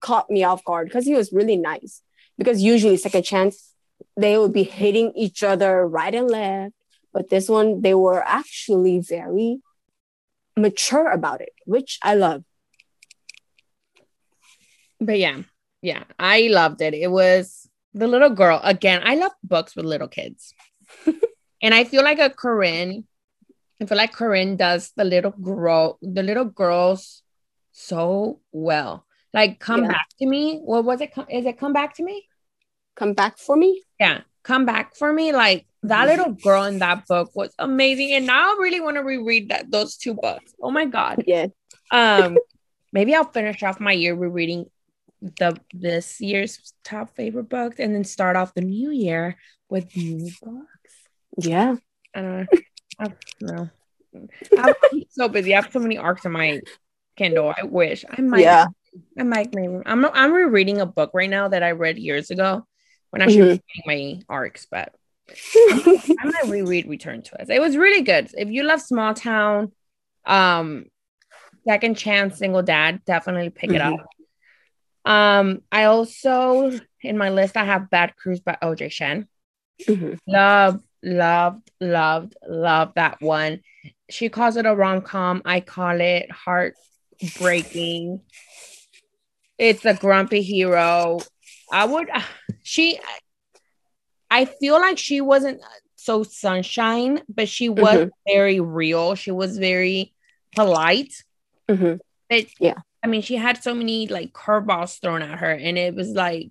caught 0.00 0.30
me 0.30 0.44
off 0.44 0.64
guard 0.64 0.88
because 0.88 1.04
he 1.04 1.14
was 1.14 1.32
really 1.32 1.56
nice. 1.56 2.02
Because 2.38 2.62
usually 2.62 2.96
second 2.96 3.24
chance 3.24 3.74
they 4.16 4.38
would 4.38 4.52
be 4.52 4.62
hitting 4.62 5.12
each 5.14 5.42
other 5.42 5.86
right 5.86 6.14
and 6.14 6.30
left, 6.30 6.74
but 7.12 7.28
this 7.28 7.48
one 7.48 7.82
they 7.82 7.94
were 7.94 8.22
actually 8.22 9.00
very 9.00 9.60
mature 10.56 11.10
about 11.10 11.40
it, 11.40 11.52
which 11.66 11.98
I 12.02 12.14
love. 12.14 12.44
But 15.00 15.18
yeah, 15.18 15.42
yeah, 15.82 16.04
I 16.18 16.48
loved 16.50 16.80
it. 16.82 16.94
It 16.94 17.10
was 17.10 17.68
the 17.94 18.06
little 18.06 18.30
girl 18.30 18.60
again. 18.62 19.02
I 19.04 19.14
love 19.16 19.32
books 19.42 19.74
with 19.76 19.84
little 19.84 20.08
kids, 20.08 20.54
and 21.62 21.74
I 21.74 21.84
feel 21.84 22.02
like 22.02 22.18
a 22.18 22.30
Corinne. 22.30 23.04
I 23.80 23.86
feel 23.86 23.96
like 23.96 24.12
Corinne 24.12 24.56
does 24.56 24.92
the 24.96 25.04
little 25.04 25.30
girl, 25.30 25.98
the 26.02 26.22
little 26.22 26.44
girls, 26.44 27.22
so 27.72 28.40
well. 28.52 29.06
Like, 29.32 29.58
come 29.58 29.82
Yeah. 29.82 29.88
back 29.88 30.08
to 30.18 30.26
me. 30.26 30.58
What 30.58 30.84
was 30.84 31.00
it? 31.00 31.12
Is 31.30 31.46
it 31.46 31.58
come 31.58 31.72
back 31.72 31.94
to 31.94 32.02
me? 32.02 32.26
Come 32.96 33.14
back 33.14 33.38
for 33.38 33.56
me. 33.56 33.82
Yeah, 33.98 34.22
come 34.42 34.66
back 34.66 34.96
for 34.96 35.12
me. 35.12 35.32
Like 35.32 35.66
that 35.84 36.06
little 36.08 36.32
girl 36.32 36.64
in 36.64 36.80
that 36.80 37.06
book 37.06 37.30
was 37.34 37.54
amazing, 37.58 38.12
and 38.12 38.26
now 38.26 38.50
I 38.52 38.58
really 38.60 38.80
want 38.80 38.96
to 38.96 39.02
reread 39.02 39.48
that 39.50 39.70
those 39.70 39.96
two 39.96 40.14
books. 40.14 40.52
Oh 40.60 40.70
my 40.70 40.84
god. 40.84 41.24
Yeah. 41.26 41.46
Um, 41.90 42.36
maybe 42.92 43.14
I'll 43.14 43.24
finish 43.32 43.62
off 43.62 43.80
my 43.80 43.92
year 43.92 44.14
rereading 44.14 44.66
the 45.22 45.56
this 45.72 46.20
year's 46.20 46.74
top 46.84 47.14
favorite 47.16 47.48
books, 47.48 47.76
and 47.78 47.94
then 47.94 48.04
start 48.04 48.36
off 48.36 48.52
the 48.52 48.60
new 48.62 48.90
year 48.90 49.38
with 49.70 49.96
new 49.96 50.30
books. 50.42 50.92
Yeah. 51.38 51.76
I 52.14 52.20
don't 52.20 52.36
know. 52.36 52.46
I 53.00 53.04
don't 53.08 53.16
know. 53.40 53.70
I'm 54.56 54.74
so 55.08 55.28
busy. 55.28 55.54
I 55.54 55.62
have 55.62 55.72
so 55.72 55.78
many 55.80 55.96
arcs 55.98 56.24
in 56.24 56.32
my 56.32 56.60
Kindle. 57.16 57.54
I 57.56 57.64
wish 57.64 58.04
I 58.08 58.20
might. 58.20 58.40
Yeah. 58.42 58.66
I 59.18 59.22
might. 59.22 59.54
Maybe. 59.54 59.78
I'm 59.86 60.04
I'm 60.04 60.32
rereading 60.32 60.80
a 60.80 60.86
book 60.86 61.10
right 61.14 61.30
now 61.30 61.48
that 61.48 61.62
I 61.62 61.72
read 61.72 61.98
years 61.98 62.30
ago 62.30 62.66
when 63.10 63.22
I 63.22 63.26
should 63.28 63.40
Mhm. 63.40 63.60
reading 63.86 64.22
my 64.28 64.34
arcs, 64.34 64.66
but 64.70 64.94
I'm 65.70 66.30
gonna 66.30 66.50
reread 66.50 66.88
Return 66.88 67.22
to 67.22 67.40
Us. 67.40 67.48
It 67.48 67.60
was 67.60 67.76
really 67.76 68.02
good. 68.02 68.30
If 68.36 68.50
you 68.50 68.64
love 68.64 68.80
small 68.80 69.14
town, 69.14 69.72
um, 70.26 70.86
second 71.64 71.96
chance, 71.96 72.38
single 72.38 72.62
dad, 72.62 73.04
definitely 73.04 73.50
pick 73.50 73.70
it 73.70 73.80
up. 73.80 73.94
Um, 75.04 75.62
I 75.72 75.84
also 75.84 76.78
in 77.02 77.16
my 77.16 77.30
list 77.30 77.56
I 77.56 77.64
have 77.64 77.90
Bad 77.90 78.16
Cruz 78.16 78.40
by 78.40 78.58
LJ 78.60 78.90
Shen. 78.90 79.28
Mhm. 79.88 80.18
Love, 80.26 80.82
loved, 81.02 81.70
loved, 81.80 82.36
loved 82.48 82.94
that 82.96 83.20
one. 83.20 83.60
She 84.08 84.28
calls 84.28 84.56
it 84.56 84.66
a 84.66 84.74
rom 84.74 85.02
com. 85.02 85.42
I 85.44 85.60
call 85.60 86.00
it 86.00 86.30
heartbreaking. 86.30 88.20
It's 89.58 89.84
a 89.84 89.94
grumpy 89.94 90.42
hero. 90.42 91.20
I 91.72 91.84
would, 91.84 92.08
she, 92.62 92.98
I 94.30 94.44
feel 94.44 94.74
like 94.80 94.98
she 94.98 95.20
wasn't 95.20 95.60
so 95.96 96.22
sunshine, 96.22 97.22
but 97.28 97.48
she 97.48 97.68
was 97.68 97.98
Mhm. 97.98 98.10
very 98.26 98.60
real. 98.60 99.14
She 99.14 99.30
was 99.30 99.58
very 99.58 100.14
polite. 100.54 101.12
Mhm. 101.68 102.00
But 102.28 102.46
Yeah. 102.58 102.74
I 103.02 103.06
mean, 103.06 103.22
she 103.22 103.36
had 103.36 103.62
so 103.62 103.74
many 103.74 104.06
like 104.08 104.32
curveballs 104.32 105.00
thrown 105.00 105.22
at 105.22 105.38
her, 105.38 105.50
and 105.52 105.78
it 105.78 105.94
was 105.94 106.10
like 106.10 106.50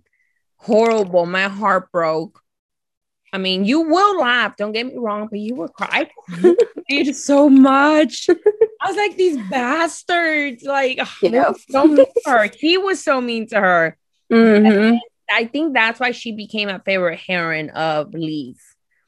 horrible. 0.58 1.26
My 1.26 1.44
heart 1.48 1.92
broke. 1.92 2.42
I 3.32 3.38
mean, 3.38 3.64
you 3.66 3.82
will 3.82 4.20
laugh, 4.20 4.56
don't 4.58 4.72
get 4.72 4.88
me 4.88 4.98
wrong, 4.98 5.28
but 5.30 5.40
you 5.40 5.68
crying 5.78 6.08
cried 6.90 7.16
so 7.16 7.48
much. 7.50 8.28
I 8.82 8.88
was 8.88 8.98
like, 8.98 9.16
these 9.18 9.38
bastards, 9.50 10.64
like, 10.64 11.00
Yeah. 11.22 11.50
were 11.50 11.56
so 11.70 11.86
mean 11.86 11.98
to 12.06 12.22
her. 12.26 12.50
He 12.58 12.78
was 12.78 13.04
so 13.04 13.22
mean 13.22 13.48
to 13.50 13.60
her. 13.60 13.98
Mhm. 14.32 15.00
I 15.32 15.46
think 15.46 15.74
that's 15.74 16.00
why 16.00 16.12
she 16.12 16.32
became 16.32 16.70
a 16.70 16.80
favorite 16.80 17.20
heroine 17.20 17.70
of 17.72 18.14
Lee's 18.14 18.62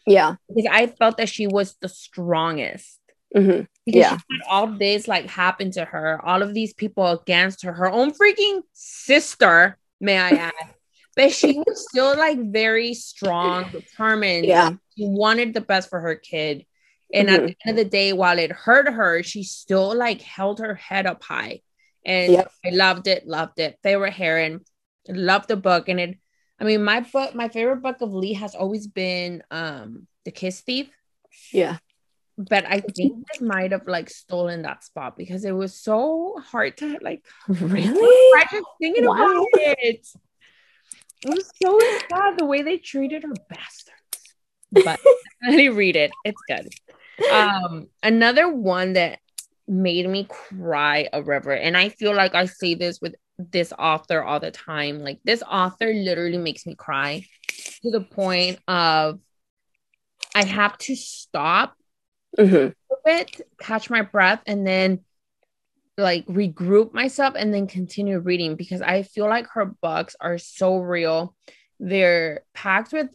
Yeah. 0.05 0.35
because 0.47 0.69
I 0.71 0.87
felt 0.87 1.17
that 1.17 1.29
she 1.29 1.47
was 1.47 1.75
the 1.81 1.89
strongest. 1.89 2.99
Mhm. 3.35 3.67
Because 3.85 3.99
Yeah. 3.99 4.17
she 4.17 4.23
had 4.37 4.41
all 4.49 4.67
this 4.67 5.07
like 5.07 5.27
happened 5.27 5.73
to 5.73 5.85
her, 5.85 6.19
all 6.23 6.43
of 6.43 6.53
these 6.53 6.73
people 6.73 7.07
against 7.07 7.63
her, 7.63 7.73
her 7.73 7.89
own 7.89 8.11
freaking 8.11 8.61
sister, 8.73 9.77
may 9.99 10.19
I 10.19 10.29
add. 10.31 10.53
but 11.15 11.31
she 11.31 11.53
was 11.65 11.87
still 11.89 12.15
like 12.17 12.39
very 12.51 12.93
strong, 12.93 13.69
determined. 13.71 14.45
Yeah. 14.45 14.71
She 14.97 15.05
wanted 15.07 15.53
the 15.53 15.61
best 15.61 15.89
for 15.89 15.99
her 15.99 16.15
kid. 16.15 16.65
And 17.13 17.29
at 17.29 17.45
the 17.45 17.55
end 17.65 17.77
of 17.77 17.83
the 17.83 17.89
day, 17.89 18.13
while 18.13 18.39
it 18.39 18.51
hurt 18.53 18.87
her, 18.87 19.21
she 19.21 19.43
still 19.43 19.93
like 19.95 20.21
held 20.21 20.59
her 20.59 20.75
head 20.75 21.05
up 21.05 21.21
high. 21.23 21.61
And 22.05 22.31
Yep. 22.33 22.51
I 22.65 22.69
loved 22.69 23.07
it, 23.07 23.27
loved 23.27 23.59
it. 23.59 23.77
Favorite 23.83 24.13
Heron, 24.13 24.61
loved 25.09 25.49
the 25.49 25.57
book. 25.57 25.89
And 25.89 25.99
it, 25.99 26.17
I 26.59 26.63
mean, 26.63 26.83
my 26.83 27.01
book, 27.01 27.35
my 27.35 27.49
favorite 27.49 27.81
book 27.81 27.97
of 28.01 28.13
Lee 28.13 28.33
has 28.33 28.55
always 28.55 28.87
been 28.87 29.43
um 29.51 30.07
The 30.25 30.31
Kiss 30.31 30.61
Thief 30.61 30.89
Yeah. 31.51 31.77
but 32.37 32.65
I 32.65 32.79
think 32.79 33.25
it 33.33 33.41
might 33.41 33.71
have 33.73 33.87
like 33.87 34.09
stolen 34.09 34.61
that 34.61 34.83
spot 34.85 35.17
because 35.17 35.43
it 35.43 35.51
was 35.51 35.73
so 35.75 36.39
hard 36.51 36.77
to 36.77 36.97
like 37.01 37.25
Really? 37.49 38.39
I 38.39 38.45
just 38.49 38.65
thinking 38.79 39.05
Wow. 39.05 39.15
about 39.15 39.47
it. 39.83 40.07
It 41.23 41.29
was 41.29 41.51
so 41.61 41.79
sad 42.09 42.37
the 42.37 42.45
way 42.45 42.61
they 42.61 42.77
treated 42.77 43.23
her 43.23 43.33
bastards. 43.49 43.95
But 44.71 44.99
definitely 45.41 45.69
read 45.69 45.95
it. 45.95 46.11
It's 46.23 46.41
good. 46.47 46.69
Um, 47.29 47.87
another 48.03 48.49
one 48.49 48.93
that 48.93 49.19
made 49.67 50.09
me 50.09 50.27
cry 50.27 51.07
a 51.13 51.21
river, 51.21 51.51
and 51.53 51.77
I 51.77 51.89
feel 51.89 52.15
like 52.15 52.35
I 52.35 52.45
say 52.45 52.73
this 52.73 52.99
with 52.99 53.15
this 53.37 53.73
author 53.77 54.23
all 54.23 54.39
the 54.39 54.51
time. 54.51 54.99
Like 54.99 55.19
this 55.23 55.43
author 55.43 55.93
literally 55.93 56.37
makes 56.37 56.65
me 56.65 56.75
cry 56.75 57.25
to 57.83 57.91
the 57.91 58.01
point 58.01 58.59
of 58.67 59.19
I 60.33 60.45
have 60.45 60.77
to 60.79 60.95
stop 60.95 61.75
Mhm. 62.37 62.73
bit, 63.05 63.41
catch 63.59 63.89
my 63.89 64.01
breath, 64.01 64.41
and 64.45 64.65
then 64.65 65.03
like 65.97 66.25
regroup 66.27 66.93
myself 66.93 67.35
and 67.37 67.53
then 67.53 67.67
continue 67.67 68.19
reading 68.19 68.55
because 68.55 68.81
I 68.81 69.03
feel 69.03 69.27
like 69.27 69.47
her 69.53 69.65
books 69.65 70.15
are 70.19 70.37
so 70.37 70.77
real. 70.77 71.35
They're 71.79 72.43
packed 72.53 72.93
with 72.93 73.09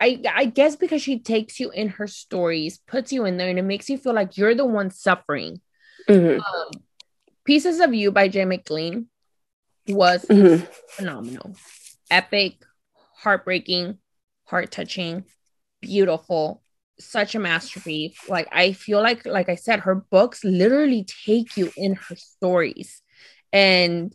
I 0.00 0.22
I 0.28 0.44
guess 0.46 0.74
because 0.76 1.02
she 1.02 1.20
takes 1.20 1.60
you 1.60 1.70
in 1.70 1.88
her 1.90 2.08
stories, 2.08 2.78
puts 2.86 3.12
you 3.12 3.24
in 3.26 3.36
there, 3.36 3.48
and 3.48 3.58
it 3.58 3.62
makes 3.62 3.88
you 3.88 3.96
feel 3.96 4.12
like 4.12 4.36
you're 4.36 4.54
the 4.54 4.64
one 4.64 4.90
suffering. 4.90 5.60
Mhm. 6.08 6.40
Um, 6.40 6.82
Pieces 7.44 7.78
of 7.80 7.94
You 7.94 8.10
by 8.10 8.28
Jay 8.28 8.44
McLean 8.44 9.08
was 9.86 10.24
Mhm. 10.24 10.66
phenomenal, 10.88 11.54
epic, 12.10 12.56
heartbreaking, 13.18 13.98
heart 14.44 14.72
touching, 14.72 15.24
beautiful, 15.80 16.63
such 16.98 17.34
a 17.34 17.38
masterpiece. 17.38 18.16
Like 18.28 18.48
I 18.52 18.72
feel 18.72 19.02
like, 19.02 19.26
like 19.26 19.48
I 19.48 19.54
said, 19.56 19.80
her 19.80 19.94
books 19.94 20.44
literally 20.44 21.04
take 21.26 21.56
you 21.56 21.70
in 21.76 21.94
her 21.94 22.16
stories, 22.16 23.02
and 23.52 24.14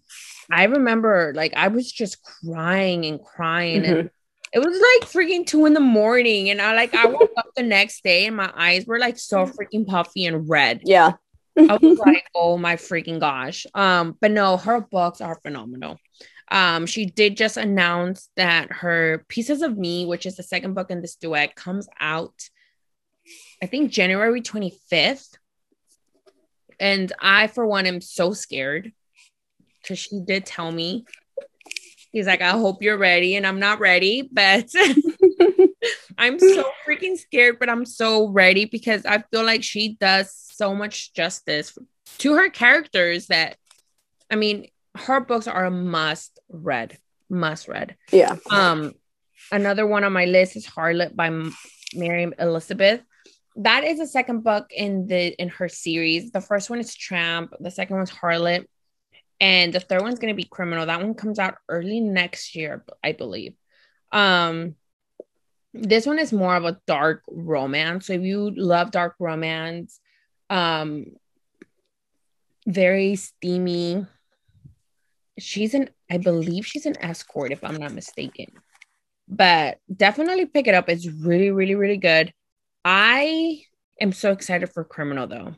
I 0.52 0.66
remember 0.66 1.34
like 1.36 1.54
I 1.56 1.68
was 1.68 1.92
just 1.92 2.22
crying 2.24 3.06
and 3.06 3.24
crying, 3.24 3.86
and 3.86 3.98
Mhm. 3.98 4.10
it 4.54 4.60
was 4.60 4.80
like 4.80 5.10
freaking 5.12 5.46
two 5.46 5.66
in 5.66 5.74
the 5.74 5.80
morning, 5.80 6.50
and 6.50 6.62
I 6.62 6.74
like 6.74 6.96
I 6.96 7.06
woke 7.06 7.32
up 7.38 7.50
the 7.56 7.64
next 7.64 8.04
day 8.04 8.26
and 8.26 8.36
my 8.36 8.52
eyes 8.56 8.86
were 8.86 9.00
like 9.00 9.18
so 9.18 9.46
freaking 9.46 9.86
puffy 9.86 10.26
and 10.26 10.50
red. 10.50 10.82
Yeah. 10.84 11.14
I 11.58 11.78
was 11.82 12.00
like, 12.00 12.24
oh 12.36 12.58
my 12.58 12.78
freaking 12.78 13.20
gosh. 13.20 13.68
Um, 13.76 14.18
but 14.22 14.32
no, 14.32 14.58
her 14.58 14.80
books 14.82 15.20
are 15.22 15.40
phenomenal. 15.42 15.98
Um, 16.52 16.88
she 16.88 17.06
did 17.06 17.38
just 17.38 17.58
announce 17.58 18.30
that 18.38 18.72
her 18.72 19.24
Pieces 19.28 19.62
of 19.62 19.78
Me, 19.78 20.06
which 20.06 20.26
is 20.26 20.36
the 20.36 20.42
second 20.44 20.74
book 20.74 20.90
in 20.90 21.02
this 21.02 21.16
duet, 21.16 21.56
comes 21.56 21.88
out, 22.00 22.50
I 23.62 23.66
think 23.66 23.92
January 23.92 24.42
25th. 24.42 25.36
And 26.80 27.12
I, 27.20 27.48
for 27.48 27.66
one, 27.66 27.86
am 27.86 28.00
so 28.00 28.34
scared 28.34 28.94
because 29.82 30.00
she 30.00 30.22
did 30.22 30.46
tell 30.46 30.72
me. 30.72 31.06
He's 32.12 32.26
like, 32.26 32.42
I 32.42 32.52
hope 32.52 32.82
you're 32.82 32.98
ready. 32.98 33.36
And 33.36 33.46
I'm 33.46 33.60
not 33.60 33.80
ready, 33.80 34.28
but 34.32 34.70
I'm 36.18 36.40
so 36.40 36.66
freaking 36.88 37.18
scared, 37.18 37.60
but 37.60 37.70
I'm 37.70 37.86
so 37.86 38.28
ready 38.28 38.66
because 38.66 39.06
I 39.06 39.24
feel 39.32 39.44
like 39.44 39.64
she 39.64 39.96
does 40.00 40.34
so 40.34 40.74
much 40.74 41.14
justice 41.14 41.78
to 42.20 42.34
her 42.36 42.50
characters 42.50 43.28
that, 43.28 43.58
I 44.32 44.36
mean, 44.36 44.68
her 44.96 45.20
books 45.20 45.48
are 45.48 45.66
a 45.66 45.72
must 45.72 46.40
read, 46.50 46.98
must 47.30 47.68
read. 47.68 47.96
Yeah. 48.12 48.38
Um, 48.50 48.94
another 49.52 49.86
one 49.86 50.04
on 50.04 50.14
my 50.14 50.26
list 50.26 50.56
is 50.56 50.66
Harlot 50.66 51.16
by 51.16 51.30
Mary 51.94 52.32
Elizabeth. 52.40 53.02
That 53.60 53.84
is 53.84 54.00
the 54.00 54.08
second 54.08 54.44
book 54.44 54.72
in 54.76 55.08
the 55.08 55.34
in 55.40 55.50
her 55.50 55.70
series. 55.70 56.32
The 56.32 56.42
first 56.42 56.70
one 56.70 56.80
is 56.80 56.96
Tramp. 56.96 57.54
The 57.60 57.72
second 57.72 57.98
one's 57.98 58.12
Harlot, 58.12 58.66
and 59.40 59.74
the 59.74 59.80
third 59.80 60.02
one's 60.02 60.20
gonna 60.20 60.34
be 60.34 60.46
Criminal. 60.46 60.86
That 60.86 61.02
one 61.02 61.14
comes 61.14 61.40
out 61.40 61.56
early 61.68 62.00
next 62.00 62.56
year, 62.56 62.84
I 63.04 63.12
believe. 63.12 63.54
Um, 64.12 64.76
this 65.74 66.06
one 66.06 66.20
is 66.20 66.34
more 66.34 66.56
of 66.56 66.66
a 66.66 66.80
dark 66.88 67.24
romance. 67.30 68.08
So 68.08 68.14
if 68.14 68.22
you 68.22 68.52
love 68.56 68.92
dark 68.92 69.16
romance, 69.20 70.00
um, 70.50 71.06
very 72.66 73.16
steamy 73.16 74.06
she's 75.40 75.74
an 75.74 75.90
I 76.10 76.18
believe 76.18 76.66
she's 76.66 76.86
an 76.86 76.98
escort 77.00 77.52
if 77.52 77.64
I'm 77.64 77.78
not 77.78 77.94
mistaken. 77.94 78.48
But 79.28 79.78
definitely 79.96 80.46
pick 80.48 80.68
it 80.68 80.74
up. 80.74 80.90
It's 80.90 81.08
really, 81.08 81.52
really, 81.52 81.76
really 81.76 81.98
good. 81.98 82.34
I 82.92 83.62
am 84.02 84.12
so 84.14 84.32
excited 84.32 84.68
for 84.74 84.84
Criminal 84.84 85.28
though. 85.28 85.54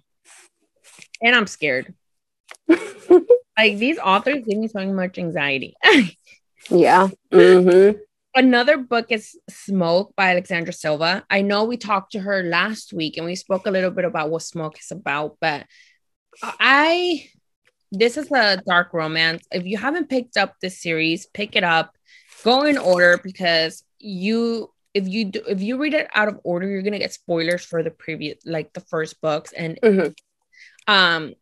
And 1.21 1.33
I'm 1.33 1.47
scared. 1.47 1.93
like 2.67 3.77
these 3.77 3.97
authors 3.99 4.43
give 4.45 4.57
me 4.57 4.67
so 4.67 4.85
much 4.87 5.17
anxiety. 5.17 5.73
yeah. 6.69 7.07
Mm-hmm. 7.31 7.99
Another 8.35 8.77
book 8.77 9.05
is 9.11 9.39
Smoke 9.49 10.13
by 10.17 10.31
Alexandra 10.31 10.73
Silva. 10.73 11.23
I 11.29 11.41
know 11.41 11.63
we 11.63 11.77
talked 11.77 12.11
to 12.13 12.19
her 12.19 12.43
last 12.43 12.91
week 12.91 13.15
and 13.15 13.25
we 13.25 13.35
spoke 13.35 13.65
a 13.65 13.71
little 13.71 13.91
bit 13.91 14.03
about 14.03 14.29
what 14.29 14.41
Smoke 14.41 14.77
is 14.77 14.91
about, 14.91 15.37
but 15.39 15.65
I 16.43 17.29
this 17.93 18.17
is 18.17 18.29
a 18.29 18.61
dark 18.67 18.91
romance. 18.91 19.45
If 19.53 19.65
you 19.65 19.77
haven't 19.77 20.09
picked 20.09 20.35
up 20.35 20.55
this 20.61 20.81
series, 20.81 21.27
pick 21.27 21.55
it 21.55 21.63
up. 21.63 21.95
Go 22.43 22.63
in 22.63 22.77
order 22.77 23.21
because 23.23 23.85
you 23.99 24.73
if 24.93 25.07
you 25.07 25.25
do 25.25 25.41
if 25.47 25.61
you 25.61 25.77
read 25.77 25.93
it 25.93 26.07
out 26.13 26.27
of 26.27 26.39
order, 26.43 26.67
you're 26.67 26.81
gonna 26.81 26.99
get 26.99 27.13
spoilers 27.13 27.63
for 27.63 27.83
the 27.83 27.91
previous 27.91 28.45
like 28.45 28.73
the 28.73 28.81
first 28.81 29.21
books. 29.21 29.53
And 29.53 29.79
mm-hmm. 29.81 30.93
um 30.93 31.33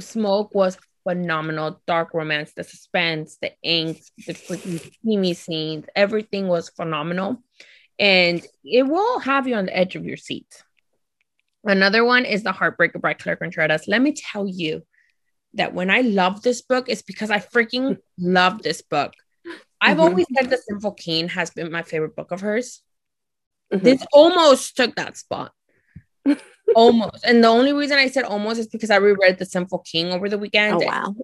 Smoke 0.00 0.54
was 0.54 0.78
phenomenal. 1.02 1.82
Dark 1.86 2.14
romance, 2.14 2.52
the 2.54 2.64
suspense, 2.64 3.38
the 3.42 3.52
ink, 3.62 4.00
the 4.26 4.34
freaking 4.34 4.78
steamy 4.94 5.34
scenes, 5.34 5.86
everything 5.96 6.46
was 6.46 6.68
phenomenal. 6.68 7.42
And 7.98 8.46
it 8.64 8.86
will 8.86 9.18
have 9.18 9.48
you 9.48 9.56
on 9.56 9.66
the 9.66 9.76
edge 9.76 9.96
of 9.96 10.04
your 10.04 10.16
seat. 10.16 10.62
Another 11.64 12.04
one 12.04 12.24
is 12.24 12.44
The 12.44 12.52
Heartbreaker 12.52 13.00
by 13.00 13.14
Claire 13.14 13.34
Contreras. 13.34 13.88
Let 13.88 14.00
me 14.00 14.12
tell 14.12 14.46
you, 14.46 14.82
that 15.54 15.74
when 15.74 15.90
I 15.90 16.00
love 16.00 16.42
this 16.42 16.62
book, 16.62 16.88
it's 16.88 17.02
because 17.02 17.30
I 17.30 17.38
freaking 17.38 17.98
love 18.18 18.62
this 18.62 18.82
book. 18.82 19.12
I've 19.80 19.96
mm-hmm. 19.96 20.00
always 20.00 20.26
said 20.34 20.50
The 20.50 20.58
Sinful 20.58 20.92
King 20.92 21.28
has 21.28 21.50
been 21.50 21.70
my 21.70 21.82
favorite 21.82 22.16
book 22.16 22.32
of 22.32 22.40
hers. 22.40 22.82
Mm-hmm. 23.72 23.84
This 23.84 24.04
almost 24.12 24.76
took 24.76 24.96
that 24.96 25.16
spot. 25.16 25.52
almost. 26.74 27.24
And 27.24 27.42
the 27.42 27.48
only 27.48 27.72
reason 27.72 27.98
I 27.98 28.08
said 28.08 28.24
almost 28.24 28.60
is 28.60 28.66
because 28.66 28.90
I 28.90 28.96
reread 28.96 29.38
The 29.38 29.44
Sinful 29.44 29.80
King 29.80 30.12
over 30.12 30.28
the 30.28 30.38
weekend. 30.38 30.82
Oh, 30.82 30.86
wow. 30.86 31.14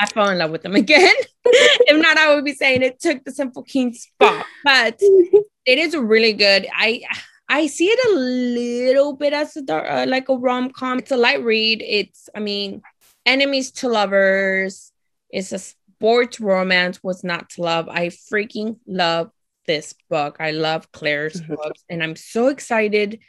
I 0.00 0.06
fell 0.06 0.28
in 0.28 0.38
love 0.38 0.50
with 0.50 0.62
them 0.62 0.74
again. 0.74 1.14
if 1.44 2.00
not, 2.00 2.16
I 2.16 2.34
would 2.34 2.44
be 2.44 2.54
saying 2.54 2.82
it 2.82 3.00
took 3.00 3.24
The 3.24 3.32
Sinful 3.32 3.64
King 3.64 3.92
spot. 3.92 4.46
But 4.64 4.98
it 5.66 5.78
is 5.78 5.96
really 5.96 6.32
good. 6.32 6.68
I 6.72 7.02
I 7.48 7.66
see 7.66 7.86
it 7.86 7.98
a 8.10 8.18
little 8.18 9.14
bit 9.14 9.32
as 9.32 9.56
a 9.56 9.62
uh, 9.72 10.06
like 10.06 10.28
a 10.28 10.36
rom 10.36 10.70
com. 10.70 10.98
It's 10.98 11.10
a 11.10 11.16
light 11.16 11.42
read. 11.42 11.82
It's, 11.82 12.28
I 12.34 12.40
mean, 12.40 12.82
enemies 13.24 13.70
to 13.72 13.88
lovers. 13.88 14.92
It's 15.30 15.52
a 15.52 15.60
sports 15.98 16.40
romance. 16.40 17.02
Was 17.02 17.24
not 17.24 17.50
to 17.50 17.62
love. 17.62 17.88
I 17.88 18.08
freaking 18.08 18.78
love 18.86 19.30
this 19.66 19.94
book. 20.08 20.36
I 20.40 20.52
love 20.52 20.90
Claire's 20.92 21.40
mm-hmm. 21.40 21.54
books, 21.54 21.84
and 21.88 22.02
I'm 22.02 22.16
so 22.16 22.48
excited 22.48 23.20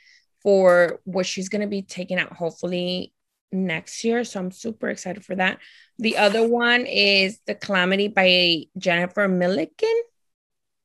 for 0.41 1.01
what 1.03 1.25
she's 1.25 1.49
going 1.49 1.61
to 1.61 1.67
be 1.67 1.81
taking 1.81 2.17
out 2.17 2.33
hopefully 2.33 3.13
next 3.51 4.03
year. 4.03 4.23
So 4.23 4.39
I'm 4.39 4.51
super 4.51 4.89
excited 4.89 5.25
for 5.25 5.35
that. 5.35 5.59
The 5.97 6.17
other 6.17 6.47
one 6.47 6.85
is 6.85 7.39
The 7.45 7.55
Calamity 7.55 8.07
by 8.07 8.65
Jennifer 8.77 9.27
Millikin. 9.27 9.99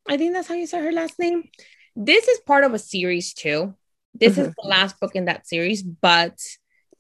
I 0.09 0.17
think 0.17 0.33
that's 0.33 0.49
how 0.49 0.55
you 0.55 0.67
say 0.67 0.81
her 0.81 0.93
last 0.93 1.19
name. 1.19 1.49
This 1.95 2.27
is 2.27 2.41
part 2.41 2.65
of 2.65 2.75
a 2.75 2.79
series 2.79 3.33
too. 3.33 3.75
This 4.13 4.33
mm-hmm. 4.33 4.49
is 4.49 4.55
the 4.61 4.69
last 4.69 4.99
book 4.99 5.15
in 5.15 5.27
that 5.27 5.47
series, 5.47 5.83
but 5.83 6.39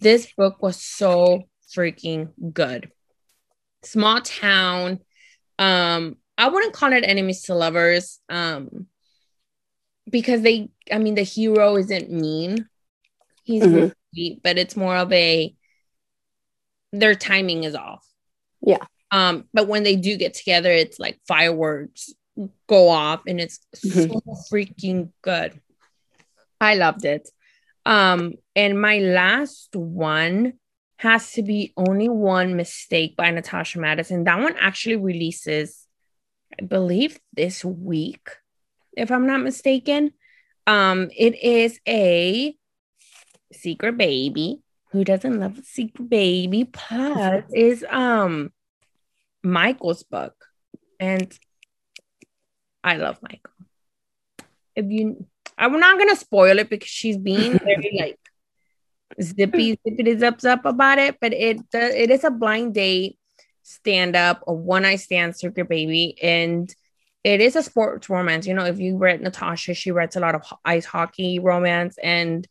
this 0.00 0.32
book 0.36 0.62
was 0.62 0.80
so 0.80 1.44
freaking 1.74 2.30
good. 2.52 2.90
Small 3.84 4.20
town. 4.20 5.00
Um, 5.58 6.16
I 6.36 6.48
wouldn't 6.48 6.72
call 6.72 6.92
it 6.92 7.04
enemies 7.04 7.42
to 7.42 7.54
lovers. 7.54 8.20
Um, 8.28 8.86
because 10.10 10.42
they, 10.42 10.70
I 10.92 10.98
mean, 10.98 11.14
the 11.14 11.22
hero 11.22 11.76
isn't 11.76 12.10
mean. 12.10 12.68
He's 13.42 13.62
mm-hmm. 13.62 13.88
sweet, 14.12 14.40
but 14.42 14.58
it's 14.58 14.76
more 14.76 14.96
of 14.96 15.12
a 15.12 15.54
their 16.92 17.14
timing 17.14 17.64
is 17.64 17.74
off. 17.74 18.06
Yeah. 18.60 18.84
Um, 19.10 19.44
but 19.52 19.68
when 19.68 19.82
they 19.82 19.96
do 19.96 20.16
get 20.16 20.34
together, 20.34 20.70
it's 20.70 20.98
like 20.98 21.20
fireworks 21.26 22.12
go 22.66 22.88
off 22.88 23.22
and 23.26 23.40
it's 23.40 23.60
mm-hmm. 23.76 24.12
so 24.12 24.20
freaking 24.50 25.10
good. 25.22 25.60
I 26.60 26.76
loved 26.76 27.04
it. 27.04 27.28
Um, 27.84 28.34
and 28.56 28.80
my 28.80 28.98
last 28.98 29.74
one 29.76 30.54
has 30.96 31.32
to 31.32 31.42
be 31.42 31.72
only 31.76 32.08
one 32.08 32.56
mistake 32.56 33.16
by 33.16 33.30
Natasha 33.30 33.78
Madison. 33.78 34.24
That 34.24 34.40
one 34.40 34.54
actually 34.58 34.96
releases, 34.96 35.86
I 36.58 36.64
believe, 36.64 37.18
this 37.32 37.64
week, 37.64 38.28
if 38.96 39.10
I'm 39.10 39.26
not 39.26 39.42
mistaken. 39.42 40.12
Um, 40.66 41.10
it 41.16 41.42
is 41.42 41.78
a 41.86 42.56
secret 43.52 43.98
baby. 43.98 44.60
Who 44.92 45.04
doesn't 45.04 45.40
love 45.40 45.58
a 45.58 45.62
secret 45.62 46.08
baby? 46.08 46.64
Plus, 46.64 47.42
is 47.54 47.84
um 47.90 48.52
Michael's 49.42 50.04
book, 50.04 50.34
and 51.00 51.36
I 52.82 52.96
love 52.96 53.18
Michael. 53.20 53.52
If 54.76 54.86
you, 54.88 55.26
I'm 55.58 55.78
not 55.78 55.98
gonna 55.98 56.16
spoil 56.16 56.58
it 56.58 56.70
because 56.70 56.88
she's 56.88 57.18
being 57.18 57.58
very 57.58 57.96
like 57.98 58.18
zippy 59.20 59.78
zippity 59.86 60.18
zip 60.18 60.40
zip 60.40 60.60
about 60.64 60.98
it, 60.98 61.18
but 61.20 61.32
it 61.32 61.60
it 61.72 62.10
is 62.10 62.24
a 62.24 62.30
blind 62.30 62.74
date 62.74 63.18
stand 63.62 64.14
up, 64.14 64.42
a 64.46 64.52
one 64.52 64.82
night 64.82 65.00
stand 65.00 65.36
secret 65.36 65.68
baby, 65.68 66.16
and 66.22 66.74
it 67.24 67.40
is 67.40 67.56
a 67.56 67.62
sports 67.62 68.08
romance. 68.08 68.46
You 68.46 68.54
know, 68.54 68.66
if 68.66 68.78
you 68.78 68.96
read 68.96 69.20
Natasha, 69.20 69.74
she 69.74 69.90
writes 69.90 70.16
a 70.16 70.20
lot 70.20 70.34
of 70.34 70.42
ice 70.64 70.84
hockey 70.84 71.38
romance, 71.38 71.98
and 72.02 72.46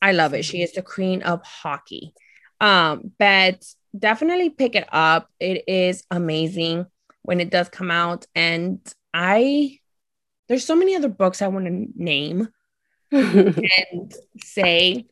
I 0.00 0.12
love 0.12 0.34
it. 0.34 0.44
She 0.44 0.62
is 0.62 0.72
the 0.72 0.82
queen 0.82 1.22
of 1.22 1.42
hockey. 1.44 2.12
Um, 2.60 3.12
but 3.18 3.64
definitely 3.96 4.50
pick 4.50 4.74
it 4.74 4.88
up. 4.92 5.28
It 5.40 5.64
is 5.68 6.04
amazing 6.10 6.86
when 7.22 7.40
it 7.40 7.50
does 7.50 7.68
come 7.68 7.90
out, 7.90 8.26
and 8.34 8.80
I 9.14 9.78
there's 10.48 10.64
so 10.64 10.76
many 10.76 10.96
other 10.96 11.08
books 11.08 11.40
I 11.40 11.48
want 11.48 11.66
to 11.66 11.86
name 11.96 12.48
and 13.12 14.12
say 14.38 15.06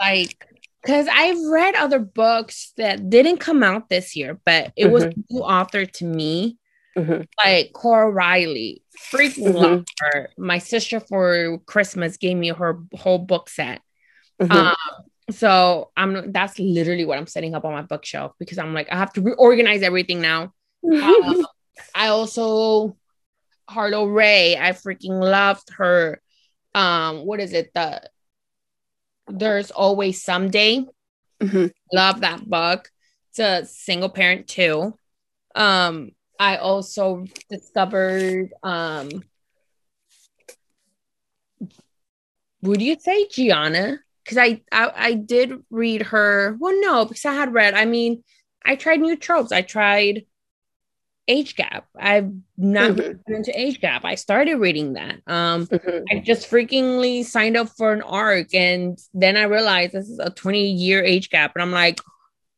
like 0.00 0.46
because 0.82 1.06
I've 1.10 1.40
read 1.44 1.74
other 1.76 2.00
books 2.00 2.72
that 2.76 3.08
didn't 3.08 3.38
come 3.38 3.62
out 3.62 3.88
this 3.88 4.16
year, 4.16 4.40
but 4.44 4.72
it 4.76 4.84
mm-hmm. 4.84 4.92
was 4.92 5.04
a 5.04 5.12
new 5.30 5.40
author 5.40 5.86
to 5.86 6.04
me. 6.04 6.58
Mm-hmm. 6.96 7.22
Like 7.42 7.72
Cora 7.72 8.10
Reilly, 8.10 8.82
freaking 9.10 9.48
mm-hmm. 9.48 9.56
love 9.56 9.84
her. 10.00 10.30
My 10.36 10.58
sister 10.58 11.00
for 11.00 11.58
Christmas 11.66 12.16
gave 12.16 12.36
me 12.36 12.48
her 12.48 12.80
whole 12.94 13.18
book 13.18 13.48
set. 13.48 13.80
Mm-hmm. 14.40 14.52
Um, 14.52 14.76
so 15.30 15.90
I'm 15.96 16.32
that's 16.32 16.58
literally 16.58 17.04
what 17.04 17.16
I'm 17.16 17.26
setting 17.26 17.54
up 17.54 17.64
on 17.64 17.72
my 17.72 17.82
bookshelf 17.82 18.32
because 18.38 18.58
I'm 18.58 18.74
like 18.74 18.92
I 18.92 18.96
have 18.96 19.12
to 19.14 19.22
reorganize 19.22 19.82
everything 19.82 20.20
now. 20.20 20.52
um, 20.92 21.46
I 21.94 22.08
also 22.08 22.96
Harloe 23.70 24.06
Rae, 24.06 24.56
I 24.58 24.72
freaking 24.72 25.18
loved 25.20 25.70
her. 25.76 26.20
Um, 26.74 27.24
what 27.24 27.40
is 27.40 27.52
it? 27.52 27.72
The 27.74 28.02
there's 29.38 29.70
always 29.70 30.22
someday. 30.22 30.84
Mm-hmm. 31.40 31.66
Love 31.92 32.20
that 32.20 32.48
book. 32.48 32.90
It's 33.30 33.38
a 33.38 33.64
single 33.66 34.08
parent 34.08 34.46
too. 34.46 34.96
Um, 35.54 36.10
I 36.38 36.56
also 36.56 37.24
discovered 37.50 38.52
um 38.62 39.08
would 42.62 42.80
you 42.80 42.96
say 42.98 43.26
Giana? 43.26 43.98
Because 44.24 44.38
I, 44.38 44.62
I 44.70 44.92
I 44.94 45.14
did 45.14 45.52
read 45.70 46.02
her. 46.02 46.56
Well, 46.60 46.80
no, 46.80 47.04
because 47.04 47.24
I 47.24 47.34
had 47.34 47.52
read. 47.52 47.74
I 47.74 47.84
mean, 47.84 48.22
I 48.64 48.76
tried 48.76 49.00
new 49.00 49.16
tropes. 49.16 49.50
I 49.50 49.62
tried 49.62 50.26
age 51.28 51.56
gap. 51.56 51.86
I've 51.96 52.32
not 52.56 52.90
Mhm. 52.92 53.24
been 53.24 53.36
into 53.36 53.58
age 53.58 53.80
gap. 53.80 54.04
I 54.04 54.16
started 54.16 54.56
reading 54.56 54.94
that. 54.94 55.20
Um, 55.26 55.66
Mhm. 55.66 56.04
I 56.10 56.18
just 56.18 56.50
freakingly 56.50 57.24
signed 57.24 57.56
up 57.56 57.68
for 57.68 57.92
an 57.92 58.02
arc, 58.02 58.54
and 58.54 58.98
then 59.14 59.36
I 59.36 59.44
realized 59.44 59.92
this 59.92 60.08
is 60.08 60.18
a 60.18 60.30
20 60.30 60.70
year 60.72 61.02
age 61.02 61.30
gap, 61.30 61.52
and 61.54 61.62
I'm 61.62 61.70
like, 61.72 62.00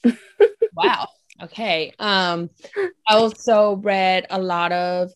wow, 0.74 1.09
okay. 1.42 1.92
Um, 1.98 2.50
I 3.09 3.14
also 3.14 3.77
read 3.77 4.27
a 4.31 4.40
lot 4.40 4.72
of. 4.72 5.12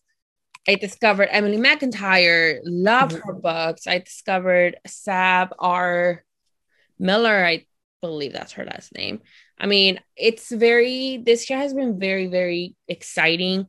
I 0.67 0.75
discovered 0.75 1.29
Emily 1.31 1.57
McIntyre. 1.57 2.59
Love 2.63 3.11
her 3.13 3.33
books. 3.33 3.87
I 3.87 3.99
discovered 3.99 4.77
Sav 4.85 5.51
R. 5.57 6.23
Miller. 6.99 7.43
I 7.43 7.65
believe 8.01 8.33
that's 8.33 8.53
her 8.53 8.65
last 8.65 8.93
name. 8.93 9.21
I 9.59 9.65
mean, 9.65 9.99
it's 10.15 10.51
very, 10.51 11.17
this 11.17 11.49
year 11.49 11.59
has 11.59 11.73
been 11.73 11.99
very, 11.99 12.27
very 12.27 12.75
exciting. 12.87 13.67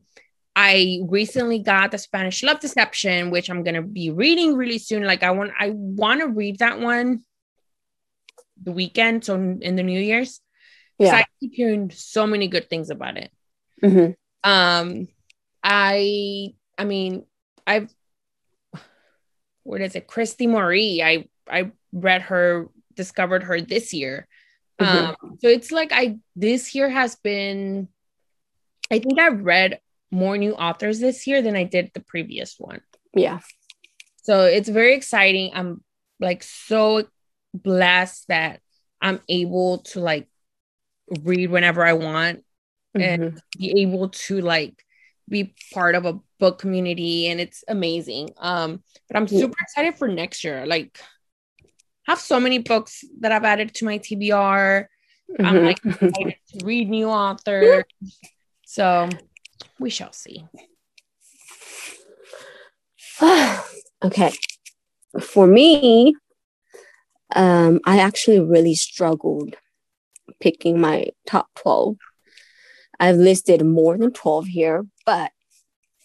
I 0.55 0.99
recently 1.07 1.59
got 1.59 1.91
the 1.91 1.97
Spanish 1.97 2.43
Love 2.43 2.59
Deception, 2.59 3.29
which 3.29 3.49
I'm 3.49 3.63
gonna 3.63 3.81
be 3.81 4.09
reading 4.09 4.55
really 4.55 4.79
soon. 4.79 5.03
Like 5.03 5.23
I 5.23 5.31
want, 5.31 5.51
I 5.59 5.71
want 5.71 6.21
to 6.21 6.27
read 6.27 6.59
that 6.59 6.79
one 6.79 7.23
the 8.63 8.71
weekend, 8.71 9.25
so 9.25 9.35
in 9.35 9.75
the 9.75 9.83
New 9.83 9.99
Year's. 9.99 10.39
Yeah. 10.99 11.15
I 11.15 11.25
keep 11.39 11.53
hearing 11.55 11.89
so 11.89 12.27
many 12.27 12.47
good 12.47 12.69
things 12.69 12.89
about 12.89 13.17
it. 13.17 13.31
Mhm. 13.83 14.15
Um, 14.43 15.07
I, 15.63 16.53
I 16.77 16.85
mean, 16.85 17.25
I've, 17.65 17.91
what 19.63 19.81
is 19.81 19.95
it, 19.95 20.07
Christy 20.07 20.47
Marie? 20.47 21.01
I, 21.01 21.27
I 21.49 21.71
read 21.91 22.23
her, 22.23 22.67
discovered 22.95 23.43
her 23.43 23.61
this 23.61 23.93
year. 23.93 24.27
Mhm. 24.81 25.15
Um, 25.21 25.37
so 25.39 25.47
it's 25.47 25.71
like 25.71 25.91
I 25.93 26.17
this 26.35 26.73
year 26.75 26.89
has 26.89 27.15
been 27.15 27.87
I 28.91 28.99
think 28.99 29.19
I've 29.19 29.41
read 29.43 29.79
more 30.11 30.37
new 30.37 30.53
authors 30.53 30.99
this 30.99 31.25
year 31.25 31.41
than 31.41 31.55
I 31.55 31.63
did 31.63 31.91
the 31.93 32.01
previous 32.01 32.59
one. 32.59 32.81
Yeah. 33.13 33.39
So 34.23 34.45
it's 34.45 34.69
very 34.69 34.93
exciting. 34.95 35.51
I'm 35.53 35.83
like 36.19 36.43
so 36.43 37.05
blessed 37.53 38.27
that 38.27 38.59
I'm 39.01 39.21
able 39.29 39.79
to 39.79 39.99
like 40.01 40.27
read 41.23 41.49
whenever 41.49 41.85
I 41.85 41.93
want 41.93 42.43
and 42.93 43.21
Mhm. 43.33 43.41
be 43.57 43.81
able 43.81 44.09
to 44.09 44.41
like 44.41 44.85
be 45.29 45.55
part 45.73 45.95
of 45.95 46.05
a 46.05 46.19
book 46.39 46.59
community 46.59 47.27
and 47.27 47.39
it's 47.39 47.63
amazing. 47.67 48.29
Um 48.37 48.83
but 49.07 49.17
I'm 49.17 49.27
super 49.27 49.55
excited 49.61 49.97
for 49.97 50.07
next 50.07 50.43
year. 50.43 50.65
Like 50.65 50.99
I 50.99 51.05
have 52.07 52.19
so 52.19 52.39
many 52.39 52.57
books 52.59 53.03
that 53.19 53.31
I've 53.31 53.43
added 53.43 53.73
to 53.75 53.85
my 53.85 53.97
TBR. 53.99 54.87
I'm 55.39 55.55
Mhm. 55.55 55.63
like 55.63 55.79
excited 55.85 56.35
to 56.59 56.65
read 56.65 56.89
new 56.89 57.07
authors. 57.07 57.83
So 58.65 59.09
we 59.79 59.89
shall 59.89 60.11
see. 60.13 60.45
okay. 64.03 64.31
For 65.19 65.45
me, 65.45 66.15
um, 67.35 67.79
I 67.85 67.99
actually 67.99 68.39
really 68.39 68.75
struggled 68.75 69.55
picking 70.39 70.79
my 70.79 71.07
top 71.27 71.47
12. 71.55 71.97
I've 72.99 73.15
listed 73.17 73.65
more 73.65 73.97
than 73.97 74.11
12 74.11 74.47
here, 74.47 74.85
but 75.05 75.31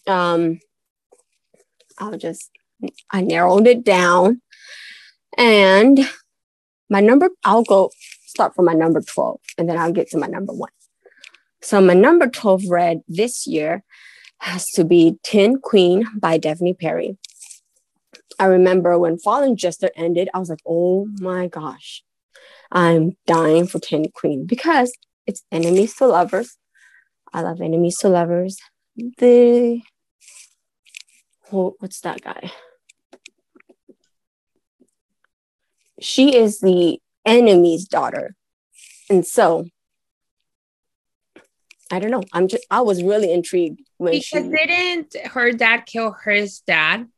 um, 0.07 0.61
I'll 1.99 2.17
just, 2.17 2.51
I 3.11 3.21
narrowed 3.23 3.67
it 3.67 3.85
down. 3.85 4.41
And 5.37 6.01
my 6.89 7.01
number, 7.01 7.31
I'll 7.45 7.63
go 7.63 7.91
start 8.27 8.55
from 8.55 8.65
my 8.65 8.75
number 8.75 9.01
12 9.01 9.41
and 9.59 9.69
then 9.69 9.79
I'll 9.79 9.93
get 9.93 10.09
to 10.11 10.19
my 10.19 10.27
number 10.27 10.53
one. 10.53 10.71
So 11.63 11.81
my 11.81 11.95
number 11.95 12.29
12 12.29 12.65
read 12.69 13.01
this 13.09 13.47
year 13.47 13.83
has 14.39 14.71
to 14.73 14.85
be 14.85 15.19
Tin 15.23 15.59
Queen 15.59 16.07
by 16.19 16.39
Devney 16.39 16.79
Perry. 16.79 17.19
I 18.39 18.47
remember 18.47 18.99
when 18.99 19.19
Fallen 19.19 19.57
Jester 19.57 19.91
ended, 19.97 20.29
I 20.35 20.39
was 20.39 20.51
like, 20.51 20.61
oh 20.67 21.09
my 21.19 21.49
gosh, 21.49 22.03
I'm 22.71 23.17
dying 23.27 23.67
for 23.67 23.79
Tin 23.79 24.11
Queen 24.15 24.45
because 24.45 24.93
it's 25.27 25.43
enemies 25.51 25.95
to 25.97 26.07
lovers. 26.07 26.57
I 27.33 27.41
love 27.41 27.61
enemies 27.61 27.99
to 27.99 28.09
lovers. 28.09 28.59
The 28.97 29.81
what's 31.51 32.01
that 32.01 32.23
guy? 32.23 32.51
She 36.01 36.37
is 36.37 36.61
the 36.61 37.01
enemy's 37.25 37.87
daughter. 37.87 38.35
And 39.09 39.27
so 39.27 39.67
I 41.91 41.99
don't 41.99 42.11
know. 42.11 42.23
I'm 42.33 42.49
just 42.49 42.67
I 42.71 42.81
was 42.81 43.03
really 43.03 43.33
intrigued 43.33 43.81
when 43.99 44.13
Because 44.13 44.25
she 44.25 44.67
didn't 44.67 45.17
her 45.29 45.53
dad 45.53 45.87
kill 45.87 46.13
his 46.13 46.61
dad? 46.61 47.09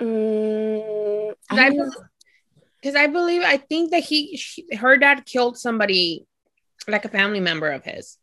Mm, 0.00 1.34
I 1.50 1.68
I. 1.68 1.72
Because 2.80 2.96
I 2.96 3.06
believe 3.06 3.42
I 3.42 3.58
think 3.58 3.92
that 3.92 4.02
he 4.02 4.36
she, 4.36 4.66
her 4.76 4.96
dad 4.96 5.24
killed 5.24 5.56
somebody 5.56 6.26
like 6.88 7.04
a 7.04 7.08
family 7.08 7.38
member 7.40 7.70
of 7.70 7.84
his. 7.84 8.18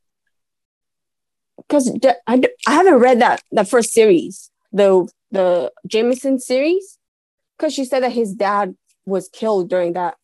because 1.69 1.91
I, 2.27 2.41
I 2.67 2.73
haven't 2.73 2.95
read 2.95 3.21
that 3.21 3.41
the 3.51 3.65
first 3.65 3.93
series, 3.93 4.51
the 4.71 5.07
the 5.31 5.71
Jamison 5.87 6.39
series, 6.39 6.98
because 7.59 7.73
she 7.73 7.83
said 7.83 8.03
that 8.03 8.13
his 8.13 8.33
dad 8.33 8.75
was 9.05 9.27
killed 9.27 9.69
during 9.69 9.93
that 9.93 10.15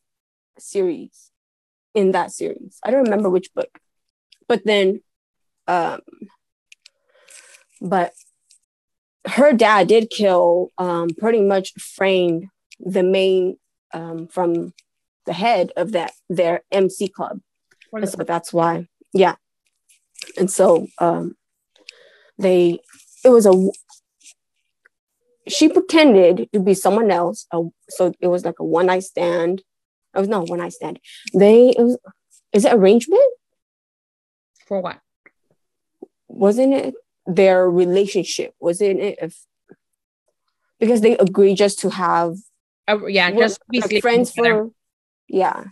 series, 0.57 1.31
in 1.93 2.11
that 2.11 2.31
series. 2.31 2.79
I 2.83 2.91
don't 2.91 3.03
remember 3.03 3.29
which 3.29 3.53
book, 3.53 3.79
but 4.47 4.63
then, 4.63 5.01
um, 5.67 5.99
but 7.81 8.13
her 9.27 9.51
dad 9.53 9.87
did 9.87 10.09
kill, 10.09 10.71
um, 10.77 11.09
pretty 11.09 11.41
much 11.41 11.73
framed 11.73 12.47
the 12.79 13.03
main, 13.03 13.57
um, 13.93 14.27
from 14.27 14.73
the 15.25 15.33
head 15.33 15.71
of 15.75 15.91
that 15.91 16.13
their 16.29 16.61
MC 16.71 17.07
club. 17.07 17.41
And 17.91 18.07
so 18.07 18.23
that's 18.23 18.53
why, 18.53 18.87
yeah. 19.13 19.35
And 20.37 20.49
so 20.51 20.87
um 20.99 21.35
they 22.37 22.79
it 23.23 23.29
was 23.29 23.45
a 23.45 23.71
she 25.47 25.69
pretended 25.69 26.49
to 26.53 26.59
be 26.59 26.73
someone 26.73 27.11
else. 27.11 27.45
Uh, 27.51 27.63
so 27.89 28.13
it 28.19 28.27
was 28.27 28.43
like 28.45 28.59
a 28.59 28.63
one 28.63 28.87
night 28.87 29.03
stand. 29.03 29.61
It 30.15 30.19
was 30.19 30.27
not 30.27 30.49
one 30.49 30.59
night 30.59 30.73
stand. 30.73 30.99
They 31.33 31.69
it 31.69 31.81
was 31.81 31.97
is 32.53 32.65
it 32.65 32.73
arrangement? 32.73 33.21
for 34.65 34.81
what? 34.81 34.99
Wasn't 36.27 36.73
it 36.73 36.95
their 37.27 37.69
relationship? 37.69 38.53
Wasn't 38.59 38.99
it 38.99 39.19
if 39.21 39.37
because 40.79 41.01
they 41.01 41.17
agreed 41.17 41.55
just 41.55 41.79
to 41.79 41.89
have 41.89 42.35
Uh, 42.87 43.05
yeah, 43.07 43.31
just 43.31 43.59
be 43.69 43.81
like 43.81 44.01
friends 44.01 44.31
together. 44.33 44.65
for 44.65 44.71
yeah. 45.27 45.65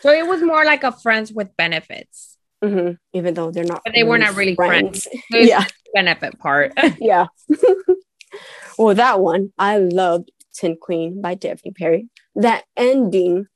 So 0.00 0.10
it 0.10 0.26
was 0.26 0.42
more 0.42 0.64
like 0.64 0.84
a 0.84 0.92
friends 0.92 1.32
with 1.32 1.56
benefits. 1.56 2.36
Mhm. 2.62 2.98
Even 3.12 3.34
though 3.34 3.50
they're 3.50 3.64
not, 3.64 3.82
But 3.84 3.94
they 3.94 4.04
were 4.04 4.18
not 4.18 4.36
really 4.36 4.54
friends. 4.54 5.08
So 5.32 5.38
yeah, 5.52 5.64
benefit 5.94 6.38
part. 6.38 6.72
yeah. 7.00 7.26
well, 8.78 8.94
that 8.94 9.20
one 9.20 9.52
I 9.58 9.78
loved 9.78 10.30
Tin 10.54 10.76
Queen 10.80 11.20
by 11.20 11.34
Devney 11.34 11.74
Perry. 11.74 12.08
That 12.34 12.64
ending, 12.76 13.46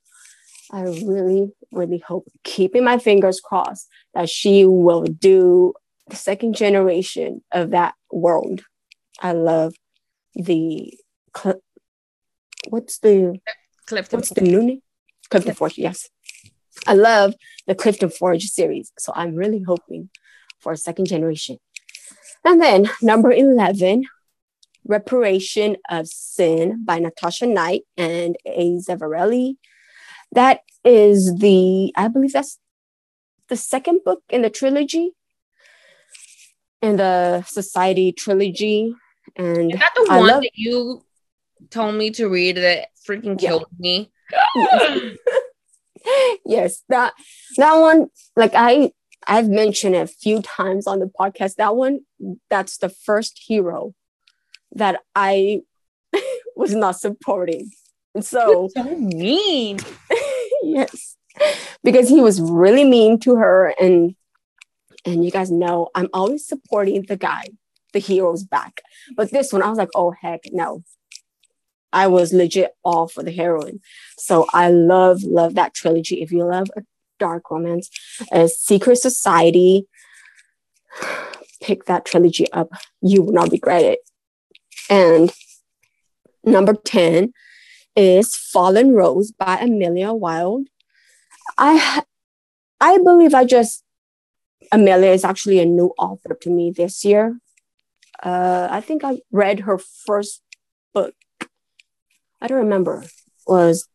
I 0.71 0.81
really, 0.81 1.51
really 1.71 1.99
hope, 1.99 2.27
keeping 2.43 2.83
my 2.83 2.97
fingers 2.97 3.39
crossed 3.39 3.87
that 4.13 4.29
she 4.29 4.65
will 4.65 5.03
do 5.03 5.73
the 6.07 6.15
second 6.15 6.55
generation 6.55 7.41
of 7.51 7.71
that 7.71 7.95
world. 8.11 8.61
I 9.21 9.31
love 9.31 9.73
the 10.35 10.93
cl- 11.35 11.61
what's 12.69 12.99
the 12.99 13.39
Clifton. 13.87 14.17
what's 14.17 14.29
the 14.29 14.41
new 14.41 14.61
name? 14.61 14.81
Clifton 15.29 15.55
Forge, 15.55 15.77
yes. 15.77 16.09
I 16.87 16.93
love 16.93 17.33
the 17.67 17.75
Clifton 17.75 18.09
Forge 18.09 18.43
series. 18.43 18.91
So 18.99 19.11
I'm 19.15 19.35
really 19.35 19.63
hoping 19.63 20.09
for 20.59 20.73
a 20.73 20.77
second 20.77 21.07
generation. 21.07 21.57
And 22.43 22.61
then 22.61 22.89
number 23.01 23.31
11, 23.31 24.03
Reparation 24.85 25.77
of 25.89 26.07
Sin 26.07 26.83
by 26.85 26.99
Natasha 26.99 27.45
Knight 27.47 27.81
and 27.97 28.35
A. 28.45 28.77
Zavarelli. 28.77 29.55
That 30.31 30.61
is 30.83 31.35
the, 31.37 31.91
I 31.95 32.07
believe 32.07 32.33
that's 32.33 32.59
the 33.49 33.55
second 33.57 34.01
book 34.05 34.21
in 34.29 34.41
the 34.43 34.49
trilogy, 34.49 35.11
in 36.81 36.97
the 36.97 37.43
Society 37.47 38.11
trilogy. 38.11 38.93
And 39.35 39.73
Is 39.73 39.79
that 39.79 39.91
the 39.95 40.07
I 40.09 40.17
one 40.19 40.27
love- 40.27 40.41
that 40.43 40.51
you 40.55 41.03
told 41.71 41.95
me 41.95 42.11
to 42.11 42.27
read 42.27 42.57
that 42.57 42.89
freaking 43.07 43.41
Yeah. 43.41 43.49
killed 43.49 43.65
me? 43.79 44.11
yes 46.45 46.83
that 46.89 47.13
that 47.57 47.75
one 47.75 48.07
like 48.35 48.51
i 48.53 48.91
I've 49.27 49.49
mentioned 49.49 49.95
it 49.95 49.99
a 50.03 50.07
few 50.07 50.43
times 50.43 50.85
on 50.85 50.99
the 50.99 51.07
podcast. 51.19 51.55
That 51.55 51.75
one, 51.75 52.01
that's 52.47 52.77
the 52.77 52.89
first 52.89 53.41
hero 53.47 53.95
that 54.75 55.01
I 55.15 55.61
was 56.55 56.75
not 56.75 56.99
supporting. 56.99 57.71
And 58.13 58.23
so, 58.23 58.69
so 58.75 58.83
mean. 58.83 59.79
yes, 60.63 61.17
because 61.83 62.07
he 62.07 62.21
was 62.21 62.39
really 62.39 62.85
mean 62.85 63.19
to 63.21 63.35
her, 63.35 63.73
and 63.79 64.15
and 65.05 65.25
you 65.25 65.31
guys 65.31 65.51
know 65.51 65.89
I'm 65.95 66.09
always 66.13 66.47
supporting 66.47 67.03
the 67.03 67.17
guy, 67.17 67.49
the 67.93 67.99
hero's 67.99 68.43
back. 68.43 68.81
But 69.15 69.31
this 69.31 69.51
one, 69.51 69.61
I 69.61 69.69
was 69.69 69.77
like, 69.77 69.89
oh 69.95 70.11
heck 70.11 70.41
no. 70.51 70.83
I 71.93 72.07
was 72.07 72.33
legit 72.33 72.75
all 72.83 73.07
for 73.07 73.23
the 73.23 73.31
heroine. 73.31 73.79
So 74.17 74.47
I 74.53 74.69
love, 74.69 75.23
love 75.23 75.55
that 75.55 75.73
trilogy. 75.73 76.21
If 76.21 76.29
you 76.29 76.43
love 76.43 76.67
a 76.75 76.81
dark 77.19 77.49
romance, 77.49 77.89
a 78.33 78.49
secret 78.49 78.97
society, 78.97 79.87
pick 81.61 81.85
that 81.85 82.03
trilogy 82.03 82.51
up. 82.51 82.69
You 83.01 83.21
will 83.21 83.31
not 83.31 83.51
regret 83.51 83.83
it. 83.83 83.99
And 84.89 85.31
number 86.43 86.73
10 86.73 87.33
is 87.95 88.35
Fallen 88.35 88.93
Rose 88.93 89.31
by 89.31 89.57
Amelia 89.57 90.13
Wilde. 90.13 90.67
I 91.57 92.03
I 92.79 92.97
believe 92.97 93.33
I 93.33 93.45
just 93.45 93.83
Amelia 94.71 95.11
is 95.11 95.23
actually 95.23 95.59
a 95.59 95.65
new 95.65 95.93
author 95.97 96.37
to 96.41 96.49
me 96.49 96.71
this 96.71 97.05
year. 97.05 97.39
Uh, 98.21 98.67
I 98.69 98.81
think 98.81 99.03
I 99.03 99.19
read 99.31 99.61
her 99.61 99.77
first 99.77 100.41
book. 100.93 101.13
I 102.41 102.47
don't 102.47 102.57
remember. 102.57 103.03
Was 103.47 103.87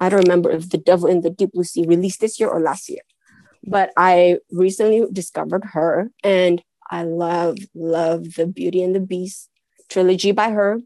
I 0.00 0.08
don't 0.08 0.22
remember 0.22 0.50
if 0.50 0.68
The 0.68 0.78
Devil 0.78 1.08
in 1.08 1.20
the 1.22 1.30
Deep 1.30 1.52
Blue 1.52 1.64
Sea 1.64 1.86
released 1.86 2.20
this 2.20 2.38
year 2.38 2.48
or 2.48 2.60
last 2.60 2.88
year. 2.88 3.02
But 3.64 3.92
I 3.96 4.38
recently 4.50 5.06
discovered 5.12 5.64
her 5.72 6.10
and 6.24 6.62
I 6.90 7.04
love, 7.04 7.58
love 7.74 8.34
the 8.34 8.46
Beauty 8.46 8.82
and 8.82 8.94
the 8.94 9.00
Beast 9.00 9.48
trilogy 9.92 10.32
by 10.32 10.50
her. 10.50 10.80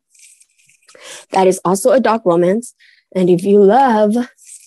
That 1.31 1.47
is 1.47 1.61
also 1.65 1.93
a 1.93 2.01
dark 2.01 2.23
romance. 2.25 2.75
And 3.15 3.31
if 3.31 3.45
you 3.45 3.63
love 3.63 4.15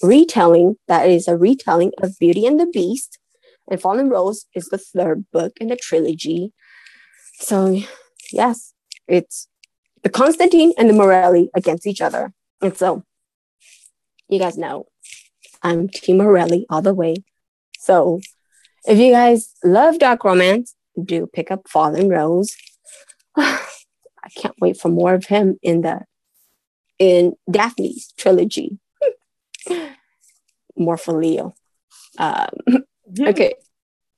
retelling, 0.01 0.77
that 0.87 1.09
is 1.09 1.27
a 1.27 1.37
retelling 1.37 1.91
of 2.01 2.17
Beauty 2.19 2.45
and 2.45 2.59
the 2.59 2.65
Beast. 2.65 3.19
And 3.69 3.81
Fallen 3.81 4.09
Rose 4.09 4.45
is 4.55 4.69
the 4.69 4.77
third 4.77 5.25
book 5.31 5.53
in 5.59 5.67
the 5.67 5.75
trilogy. 5.75 6.53
So, 7.33 7.79
yes, 8.31 8.73
it's 9.07 9.47
the 10.03 10.09
Constantine 10.09 10.73
and 10.77 10.89
the 10.89 10.93
Morelli 10.93 11.49
against 11.53 11.85
each 11.85 12.01
other. 12.01 12.33
And 12.61 12.75
so, 12.75 13.03
you 14.27 14.39
guys 14.39 14.57
know 14.57 14.87
I'm 15.61 15.89
Team 15.89 16.17
Morelli 16.17 16.65
all 16.69 16.81
the 16.81 16.93
way. 16.93 17.15
So, 17.77 18.21
if 18.85 18.97
you 18.97 19.11
guys 19.11 19.53
love 19.63 19.99
dark 19.99 20.23
romance, 20.23 20.75
do 21.03 21.27
pick 21.27 21.51
up 21.51 21.67
Fallen 21.69 22.09
Rose. 22.09 22.55
I 24.29 24.39
can't 24.39 24.55
wait 24.59 24.77
for 24.77 24.89
more 24.89 25.13
of 25.13 25.25
him 25.25 25.57
in 25.61 25.81
the 25.81 26.01
in 26.99 27.33
Devney's 27.49 28.13
trilogy. 28.17 28.77
more 30.77 30.97
for 30.97 31.13
Leo. 31.13 31.53
Um, 32.17 32.49
okay, 33.19 33.53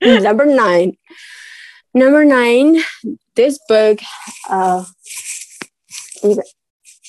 number 0.01 0.45
nine. 0.45 0.97
Number 1.93 2.25
nine. 2.25 2.77
This 3.35 3.59
book, 3.67 3.99
uh, 4.49 4.83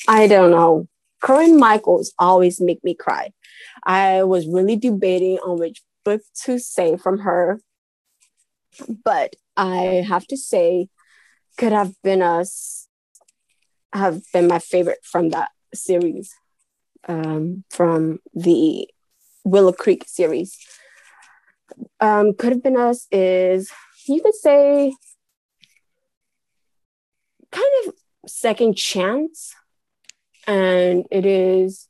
I 0.08 0.26
don't 0.28 0.50
know. 0.50 0.86
Corinne 1.20 1.58
Michaels 1.58 2.12
always 2.18 2.60
make 2.60 2.82
me 2.84 2.94
cry. 2.94 3.32
I 3.84 4.22
was 4.24 4.46
really 4.46 4.76
debating 4.76 5.38
on 5.38 5.58
which 5.58 5.82
book 6.04 6.22
to 6.44 6.58
say 6.58 6.96
from 6.96 7.18
her, 7.20 7.60
but 9.04 9.34
I 9.56 10.04
have 10.06 10.26
to 10.28 10.36
say, 10.36 10.88
could 11.58 11.72
have 11.72 11.94
been 12.02 12.22
us 12.22 12.88
have 13.92 14.22
been 14.32 14.48
my 14.48 14.58
favorite 14.58 14.98
from 15.02 15.30
that 15.30 15.50
series, 15.74 16.34
um, 17.08 17.64
from 17.70 18.20
the 18.34 18.88
Willow 19.44 19.72
Creek 19.72 20.04
series. 20.06 20.58
Um, 22.00 22.34
could 22.34 22.52
have 22.52 22.62
been 22.62 22.76
us 22.76 23.06
is 23.10 23.70
you 24.06 24.20
could 24.20 24.34
say 24.34 24.92
kind 27.50 27.70
of 27.86 27.94
second 28.26 28.76
chance, 28.76 29.54
and 30.46 31.06
it 31.10 31.26
is. 31.26 31.88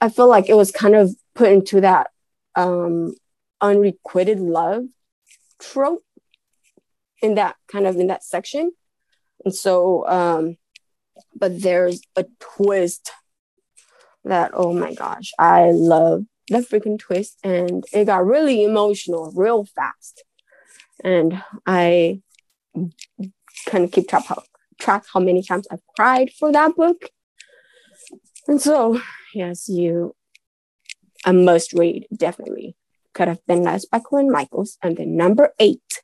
I 0.00 0.08
feel 0.08 0.28
like 0.28 0.48
it 0.48 0.56
was 0.56 0.72
kind 0.72 0.96
of 0.96 1.14
put 1.34 1.52
into 1.52 1.80
that 1.80 2.08
um, 2.56 3.14
unrequited 3.60 4.40
love 4.40 4.84
trope 5.60 6.04
in 7.22 7.36
that 7.36 7.54
kind 7.68 7.86
of 7.86 7.96
in 7.96 8.08
that 8.08 8.24
section 8.24 8.72
and 9.44 9.54
so 9.54 10.06
um 10.08 10.56
but 11.34 11.60
there's 11.60 12.00
a 12.16 12.24
twist 12.38 13.12
that 14.24 14.50
oh 14.54 14.72
my 14.72 14.94
gosh 14.94 15.32
i 15.38 15.70
love 15.70 16.24
the 16.48 16.58
freaking 16.58 16.98
twist. 16.98 17.38
And 17.42 17.84
it 17.92 18.04
got 18.04 18.26
really 18.26 18.64
emotional 18.64 19.32
real 19.34 19.64
fast. 19.64 20.24
And 21.02 21.42
i 21.66 22.20
kind 23.66 23.84
of 23.84 23.92
keep 23.92 24.08
track 24.08 24.24
how, 24.26 24.42
track 24.80 25.04
how 25.12 25.20
many 25.20 25.42
times 25.42 25.66
i've 25.70 25.86
cried 25.96 26.30
for 26.38 26.52
that 26.52 26.76
book. 26.76 27.10
And 28.46 28.60
so 28.60 29.00
yes 29.34 29.68
you 29.68 30.14
a 31.24 31.32
must 31.32 31.72
read 31.72 32.06
definitely. 32.14 32.76
Could 33.14 33.28
have 33.28 33.44
been 33.46 33.62
by 33.64 34.00
Corinne 34.00 34.30
Michaels. 34.30 34.78
And 34.82 34.96
then 34.96 35.16
number 35.16 35.52
eight 35.58 36.02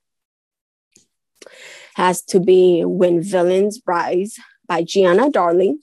has 1.95 2.23
to 2.23 2.41
be 2.41 2.85
When 2.85 3.23
Villains 3.23 3.81
Rise 3.87 4.37
by 4.67 4.83
Giana 4.83 5.33
Darling. 5.33 5.81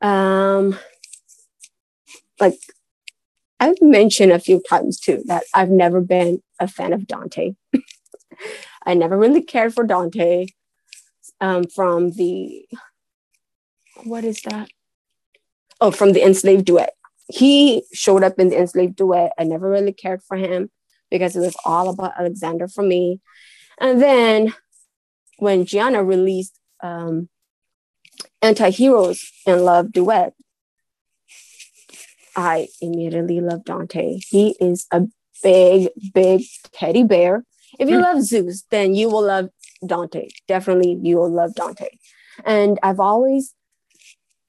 Um, 0.00 0.78
like 2.40 2.58
I've 3.60 3.80
mentioned 3.80 4.32
a 4.32 4.38
few 4.38 4.62
times 4.68 5.00
too 5.00 5.22
that 5.26 5.44
I've 5.54 5.70
never 5.70 6.00
been 6.00 6.42
a 6.60 6.68
fan 6.68 6.92
of 6.92 7.06
Dante. 7.06 7.54
I 8.86 8.94
never 8.94 9.18
really 9.18 9.42
cared 9.42 9.74
for 9.74 9.84
Dante 9.84 10.46
um, 11.40 11.64
from 11.64 12.12
the 12.12 12.66
what 14.04 14.22
is 14.24 14.40
that? 14.42 14.68
Oh, 15.80 15.90
from 15.90 16.12
the 16.12 16.24
enslaved 16.24 16.64
duet 16.64 16.92
he 17.28 17.84
showed 17.92 18.24
up 18.24 18.38
in 18.38 18.48
the 18.48 18.58
enslaved 18.58 18.96
duet. 18.96 19.32
I 19.38 19.44
never 19.44 19.68
really 19.68 19.92
cared 19.92 20.22
for 20.22 20.36
him 20.36 20.70
because 21.10 21.36
it 21.36 21.40
was 21.40 21.56
all 21.64 21.90
about 21.90 22.18
Alexander 22.18 22.68
for 22.68 22.82
me. 22.82 23.20
And 23.80 24.00
then 24.00 24.54
when 25.38 25.64
Giana 25.64 26.06
released 26.06 26.58
um, 26.82 27.28
Anti-Heroes 28.42 29.30
in 29.46 29.64
Love 29.64 29.92
duet, 29.92 30.34
I 32.36 32.68
immediately 32.80 33.40
loved 33.40 33.64
Dante. 33.64 34.20
He 34.28 34.56
is 34.60 34.86
a 34.92 35.02
big, 35.42 35.88
big 36.14 36.42
teddy 36.72 37.02
bear. 37.02 37.44
If 37.78 37.88
you 37.88 37.98
mm. 37.98 38.02
love 38.02 38.22
Zeus, 38.22 38.64
then 38.70 38.94
you 38.94 39.08
will 39.08 39.22
love 39.22 39.48
Dante. 39.84 40.28
Definitely, 40.46 40.98
you 41.02 41.16
will 41.16 41.30
love 41.30 41.54
Dante. 41.54 41.88
And 42.44 42.78
I've 42.82 43.00
always, 43.00 43.54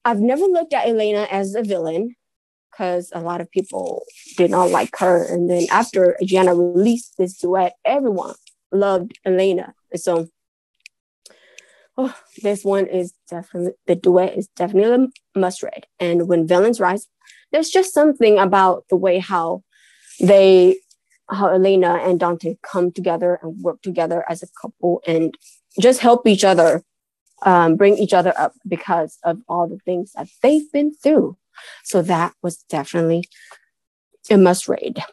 I've 0.06 0.20
never 0.20 0.46
looked 0.46 0.74
at 0.74 0.88
Elena 0.88 1.28
as 1.32 1.56
a 1.56 1.64
villain 1.64 2.16
because 2.72 3.12
a 3.14 3.22
lot 3.22 3.42
of 3.42 3.52
people 3.52 4.04
did 4.38 4.52
not 4.52 4.70
like 4.70 4.96
her. 5.00 5.24
And 5.24 5.50
then 5.50 5.66
after 5.72 6.16
Giana 6.24 6.56
released 6.56 7.18
this 7.18 7.38
duet, 7.38 7.74
everyone 7.84 8.36
loved 8.72 9.18
Elena. 9.26 9.74
So 9.96 10.28
oh, 11.98 12.16
this 12.42 12.64
one 12.64 12.88
is 12.88 13.14
definitely 13.30 13.74
the 13.86 13.96
duet 13.96 14.38
is 14.38 14.48
definitely 14.56 15.12
a 15.36 15.40
must 15.40 15.62
read. 15.62 15.86
And 16.00 16.28
when 16.28 16.48
villains 16.48 16.80
rise, 16.80 17.08
there's 17.52 17.70
just 17.70 17.94
something 17.94 18.40
about 18.40 18.86
the 18.90 18.96
way 18.96 19.20
how 19.20 19.64
they 20.20 20.78
how 21.30 21.50
Elena 21.50 22.00
and 22.02 22.20
Dante 22.20 22.58
come 22.64 22.92
together 22.92 23.40
and 23.42 23.62
work 23.62 23.82
together 23.82 24.26
as 24.28 24.42
a 24.42 24.48
couple 24.60 25.02
and 25.06 25.36
just 25.80 26.00
help 26.00 26.26
each 26.26 26.44
other 26.44 26.84
um, 27.44 27.76
bring 27.76 27.98
each 27.98 28.14
other 28.14 28.34
up 28.38 28.54
because 28.68 29.18
of 29.24 29.42
all 29.48 29.68
the 29.68 29.80
things 29.80 30.12
that 30.14 30.28
they've 30.42 30.72
been 30.72 30.94
through. 30.94 31.38
So 31.84 32.02
that 32.02 32.34
was 32.42 32.58
definitely 32.70 33.26
a 34.30 34.38
must 34.38 34.68
read. 34.68 35.04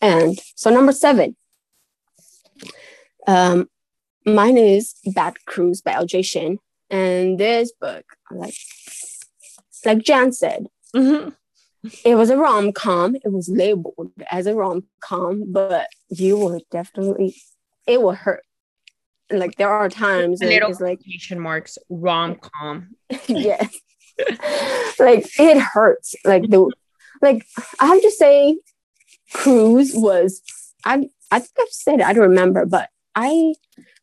And 0.00 0.38
so 0.56 0.70
number 0.70 0.92
seven, 0.92 1.36
um, 3.26 3.68
mine 4.24 4.58
is 4.58 4.94
Bad 5.14 5.34
Cruz 5.46 5.80
by 5.80 5.92
LJ 5.92 6.24
Shen. 6.24 6.58
And 6.90 7.38
this 7.38 7.72
book, 7.80 8.04
like 8.30 8.54
like 9.84 10.02
Jan 10.02 10.32
said, 10.32 10.66
mm-hmm. 10.94 11.30
it 12.04 12.14
was 12.16 12.30
a 12.30 12.36
rom 12.36 12.72
com. 12.72 13.16
It 13.16 13.32
was 13.32 13.48
labeled 13.48 14.12
as 14.30 14.46
a 14.46 14.54
rom 14.54 14.84
com, 15.00 15.52
but 15.52 15.88
you 16.10 16.36
will 16.36 16.60
definitely 16.70 17.34
it 17.86 18.02
will 18.02 18.12
hurt. 18.12 18.42
Like 19.30 19.56
there 19.56 19.70
are 19.70 19.88
times 19.88 20.42
little 20.42 20.70
it's 20.70 20.80
like 20.80 20.98
quotation 20.98 21.40
marks 21.40 21.78
rom 21.88 22.36
com. 22.36 22.90
yes. 23.26 23.74
like 24.98 25.26
it 25.38 25.58
hurts. 25.58 26.14
Like 26.26 26.42
the 26.50 26.70
like 27.22 27.46
I 27.80 27.86
have 27.86 28.02
to 28.02 28.10
say, 28.10 28.58
Cruz 29.32 29.92
was 29.94 30.42
I 30.84 31.08
I 31.30 31.38
think 31.38 31.52
I've 31.58 31.68
said 31.70 32.00
it, 32.00 32.06
I 32.06 32.12
don't 32.12 32.28
remember, 32.28 32.66
but 32.66 32.90
I 33.14 33.54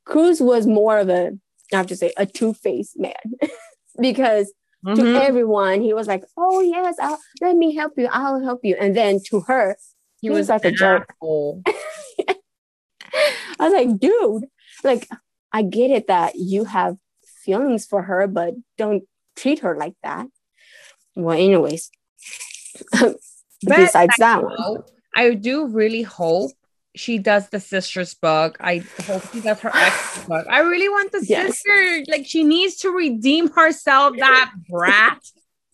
Cruz 0.06 0.42
was 0.42 0.68
more 0.68 1.00
of 1.00 1.10
a 1.10 1.32
I 1.74 1.78
have 1.78 1.88
to 1.88 1.96
say 1.96 2.12
a 2.18 2.26
two-faced 2.26 3.00
man 3.00 3.14
because 4.02 4.52
mm-hmm. 4.86 5.02
to 5.02 5.22
everyone 5.22 5.82
he 5.82 5.94
was 5.94 6.08
like, 6.08 6.24
Oh 6.38 6.62
yes, 6.62 6.96
I'll, 7.02 7.20
let 7.42 7.56
me 7.56 7.76
help 7.76 7.94
you, 7.98 8.08
I'll 8.12 8.42
help 8.42 8.62
you. 8.64 8.76
And 8.80 8.96
then 8.96 9.20
to 9.30 9.42
her, 9.42 9.78
he, 10.22 10.28
he 10.28 10.30
was, 10.30 10.40
was, 10.40 10.50
like 10.50 10.66
a 10.66 10.72
jerk. 10.72 11.14
I 11.22 11.56
was 13.60 13.74
like, 13.74 14.00
dude, 14.00 14.46
like 14.84 15.08
I 15.52 15.64
get 15.64 15.92
it 15.92 16.08
that 16.08 16.36
you 16.36 16.66
have 16.66 16.98
feelings 17.44 17.86
for 17.86 18.04
her, 18.04 18.28
but 18.28 18.54
don't 18.78 19.04
treat 19.36 19.60
her 19.60 19.76
like 19.76 19.96
that. 20.04 20.28
Well, 21.16 21.38
anyways, 21.38 21.90
besides 23.62 24.14
that 24.20 24.44
one, 24.44 24.84
I 25.16 25.34
do 25.34 25.68
really 25.68 26.04
hope 26.04 26.52
she 26.96 27.20
does 27.20 27.50
the 27.50 27.60
sisters 27.60 28.14
book. 28.14 28.58
I 28.60 28.84
hope 29.06 29.32
she 29.32 29.42
does 29.42 29.60
her 29.62 29.72
ex 29.74 30.26
book. 30.28 30.46
I 30.50 30.62
really 30.62 30.90
want 30.90 31.12
the 31.12 31.24
yes. 31.28 31.62
sister. 31.62 32.04
Like 32.08 32.26
she 32.26 32.44
needs 32.44 32.78
to 32.78 32.92
redeem 32.92 33.50
herself. 33.52 34.16
That 34.18 34.52
brat. 34.70 35.22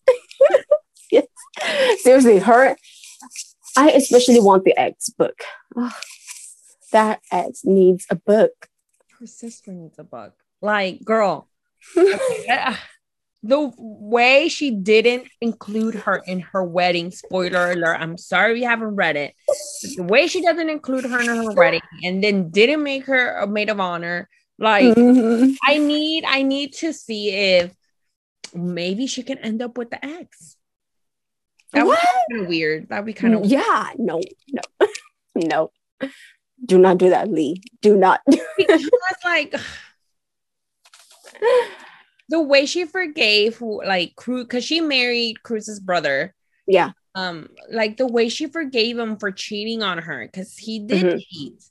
yes. 1.12 1.28
Seriously, 1.99 2.39
her. 2.39 2.75
I 3.78 3.91
especially 3.91 4.39
want 4.39 4.63
the 4.63 4.78
ex 4.80 5.10
book. 5.10 5.41
Oh, 5.75 5.91
that 6.91 7.21
ex 7.32 7.65
needs 7.65 8.06
a 8.10 8.15
book. 8.15 8.69
Her 9.19 9.28
sister 9.28 9.71
needs 9.71 9.97
a 9.99 10.04
book. 10.04 10.34
Like, 10.62 11.04
girl, 11.04 11.49
the 13.48 13.72
way 13.78 14.48
she 14.48 14.72
didn't 14.72 15.28
include 15.42 15.96
her 15.96 16.18
in 16.26 16.40
her 16.40 16.64
wedding 16.64 17.12
spoiler 17.12 17.72
alert 17.72 17.98
i'm 18.00 18.18
sorry 18.18 18.60
you 18.60 18.68
haven't 18.68 18.96
read 18.96 19.16
it 19.16 19.34
the 19.96 20.04
way 20.04 20.28
she 20.28 20.42
doesn't 20.42 20.70
include 20.70 21.06
her 21.06 21.20
in 21.20 21.28
her 21.28 21.52
wedding 21.54 21.82
and 22.04 22.24
then 22.24 22.50
didn't 22.50 22.84
make 22.84 23.06
her 23.06 23.38
a 23.38 23.48
maid 23.48 23.70
of 23.70 23.80
honor 23.80 24.28
like 24.58 24.96
mm-hmm. 24.96 25.52
i 25.64 25.78
need 25.78 26.24
i 26.28 26.42
need 26.42 26.74
to 26.74 26.94
see 26.94 27.30
if 27.32 27.74
maybe 28.56 29.08
she 29.08 29.24
can 29.24 29.38
end 29.40 29.62
up 29.62 29.78
with 29.78 29.90
the 29.92 30.04
ex. 30.04 30.56
That 31.74 31.86
would 31.86 31.98
be 31.98 32.08
kind 32.32 32.42
of 32.42 32.48
weird. 32.48 32.90
That'd 32.90 33.06
be 33.06 33.14
kind 33.14 33.36
of 33.36 33.46
yeah 33.46 33.90
no 33.98 34.22
no 34.50 34.88
no. 35.36 35.72
Do 36.66 36.78
not 36.78 36.98
do 36.98 37.10
that 37.10 37.30
lee. 37.30 37.62
Do 37.82 37.98
not 37.98 38.22
because 38.58 38.90
like 39.24 39.54
the 42.30 42.42
way 42.42 42.66
she 42.66 42.86
forgave 42.86 43.62
like 43.62 44.16
Cruz 44.16 44.46
because 44.46 44.64
she 44.64 44.82
married 44.82 45.44
Cruz's 45.44 45.80
brother. 45.80 46.34
Yeah. 46.68 46.92
Um, 47.14 47.50
like 47.72 47.98
the 47.98 48.08
way 48.08 48.30
she 48.30 48.48
forgave 48.48 48.98
him 48.98 49.18
for 49.18 49.32
cheating 49.32 49.84
on 49.84 50.00
her 50.00 50.26
because 50.26 50.58
he 50.58 50.80
did 50.80 51.06
mm-hmm. 51.06 51.18
cheat. 51.18 51.64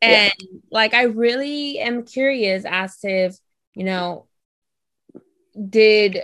And 0.00 0.32
yeah. 0.38 0.58
like 0.70 0.94
I 0.94 1.04
really 1.04 1.78
am 1.78 2.04
curious 2.04 2.64
as 2.64 2.98
to 3.00 3.08
if, 3.08 3.36
you 3.74 3.84
know, 3.84 4.26
did 5.68 6.22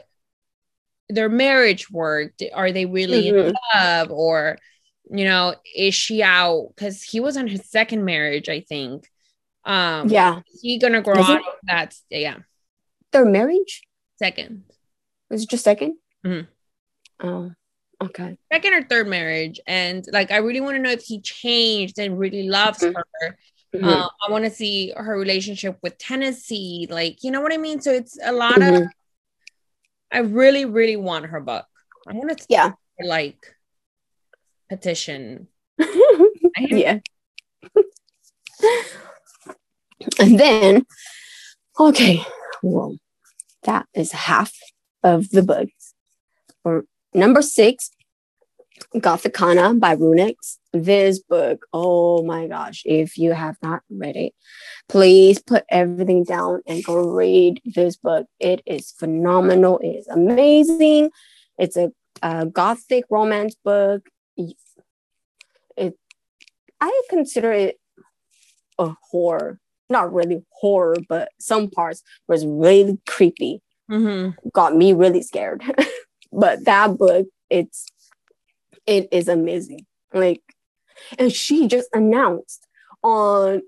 their 1.09 1.29
marriage 1.29 1.91
work? 1.91 2.35
Are 2.53 2.71
they 2.71 2.87
really 2.87 3.25
mm-hmm. 3.25 3.49
in 3.49 3.55
love? 3.75 4.11
Or, 4.13 4.59
you 5.11 5.25
know, 5.25 5.55
is 5.75 5.95
she 5.95 6.23
out? 6.23 6.69
Because 6.77 7.03
he 7.03 7.19
was 7.19 7.37
on 7.37 7.49
his 7.49 7.69
second 7.69 8.05
marriage, 8.05 8.49
I 8.49 8.61
think. 8.61 9.09
Um, 9.65 10.09
yeah. 10.09 10.41
Is 10.53 10.61
he 10.61 10.79
gonna 10.79 11.03
grow 11.03 11.21
out 11.21 11.39
of 11.39 11.45
that? 11.65 11.95
Yeah 12.11 12.37
their 13.15 13.25
marriage? 13.25 13.83
Second. 14.19 14.65
Was 15.31 15.43
it 15.43 15.49
just 15.49 15.65
2nd 15.65 15.93
mm-hmm. 16.25 17.27
Oh, 17.27 17.53
okay. 18.03 18.37
Second 18.53 18.75
or 18.75 18.83
third 18.83 19.09
marriage. 19.09 19.61
And 19.67 20.05
like, 20.13 20.31
I 20.31 20.37
really 20.39 20.61
want 20.61 20.77
to 20.77 20.83
know 20.83 20.91
if 20.91 21.03
he 21.03 21.21
changed 21.21 21.99
and 21.99 22.19
really 22.19 22.49
loves 22.49 22.81
mm-hmm. 22.81 22.95
her. 22.95 23.39
Mm-hmm. 23.75 23.89
Uh, 23.89 24.09
I 24.27 24.31
want 24.31 24.45
to 24.45 24.51
see 24.51 24.93
her 24.97 25.19
relationship 25.19 25.79
with 25.83 25.97
Tennessee. 25.99 26.87
Like, 26.91 27.25
you 27.25 27.31
know 27.31 27.41
what 27.41 27.53
I 27.53 27.57
mean? 27.57 27.81
So 27.81 27.93
it's 27.93 28.19
a 28.23 28.33
lot 28.33 28.59
of, 28.59 28.63
mm-hmm. 28.63 28.87
I 30.13 30.19
really, 30.19 30.65
really 30.65 30.97
want 30.97 31.27
her 31.27 31.41
book. 31.41 31.67
I 32.07 32.13
want 32.13 32.37
to, 32.37 32.47
yeah, 32.49 32.73
like 33.03 33.57
petition. 34.69 35.49
yeah. 36.59 36.99
and 40.19 40.39
then, 40.39 40.87
okay, 41.81 42.23
well, 42.63 42.97
that 43.65 43.87
is 43.95 44.13
half 44.13 44.53
of 45.03 45.31
the 45.31 45.43
books. 45.43 45.95
Or 46.65 46.85
number 47.13 47.43
six, 47.43 47.91
Gothikana 48.97 49.79
by 49.79 49.97
RuNyx. 49.97 50.59
This 50.73 51.21
book, 51.21 51.67
oh 51.73 52.25
my 52.25 52.49
gosh, 52.49 52.83
if 52.85 53.17
you 53.17 53.33
have 53.33 53.57
not 53.63 53.83
read 53.89 54.17
it, 54.17 54.33
please 54.89 55.39
put 55.41 55.65
everything 55.69 56.25
down 56.25 56.63
and 56.67 56.83
go 56.85 56.97
read 56.97 57.61
this 57.65 57.97
book. 57.97 58.27
It 58.41 58.63
is 58.67 58.91
phenomenal. 58.91 59.79
It 59.79 59.91
is 59.91 60.09
amazing. 60.09 61.11
It's 61.59 61.77
a, 61.77 61.93
a 62.23 62.47
gothic 62.47 63.05
romance 63.09 63.55
book. 63.65 64.09
It, 65.77 65.97
I 66.81 67.03
consider 67.09 67.53
it 67.53 67.79
a 68.79 68.95
horror 69.11 69.61
not 69.91 70.13
really 70.13 70.45
horror, 70.51 70.97
but 71.09 71.29
some 71.39 71.71
parts 71.71 72.03
was 72.29 72.47
really 72.47 72.99
creepy. 73.07 73.61
Mm-hmm. 73.91 74.49
Got 74.53 74.77
me 74.77 74.93
really 74.93 75.23
scared. 75.23 75.63
but 76.33 76.65
that 76.65 76.97
book, 76.99 77.27
it's 77.51 77.87
it 78.87 79.09
is 79.13 79.29
amazing. 79.29 79.87
Like, 80.13 80.43
and 81.19 81.33
she 81.33 81.69
just 81.69 81.89
announced 81.93 82.67
on 83.03 83.63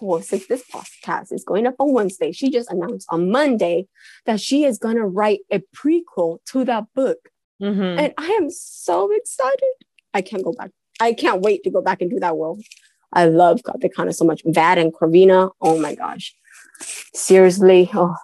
well, 0.00 0.22
since 0.22 0.46
this 0.46 0.64
podcast 0.72 1.32
is 1.32 1.44
going 1.44 1.66
up 1.66 1.74
on 1.78 1.92
Wednesday, 1.92 2.32
she 2.32 2.50
just 2.50 2.70
announced 2.70 3.06
on 3.10 3.30
Monday 3.30 3.86
that 4.24 4.40
she 4.40 4.64
is 4.64 4.78
gonna 4.78 5.06
write 5.06 5.40
a 5.50 5.62
prequel 5.76 6.38
to 6.46 6.64
that 6.64 6.84
book. 6.94 7.18
Mm-hmm. 7.62 7.98
And 7.98 8.14
I 8.16 8.26
am 8.40 8.50
so 8.50 9.10
excited. 9.12 9.74
I 10.12 10.22
can't 10.22 10.44
go 10.44 10.52
back. 10.52 10.70
I 11.00 11.12
can't 11.12 11.42
wait 11.42 11.64
to 11.64 11.70
go 11.70 11.82
back 11.82 12.00
into 12.00 12.18
that 12.20 12.36
world. 12.36 12.62
I 13.14 13.26
love 13.26 13.60
of 14.08 14.14
so 14.14 14.24
much. 14.24 14.42
Vad 14.44 14.78
and 14.78 14.92
Corvina, 14.92 15.50
oh 15.60 15.78
my 15.78 15.94
gosh. 15.94 16.34
Seriously, 17.14 17.88
oh, 17.94 18.16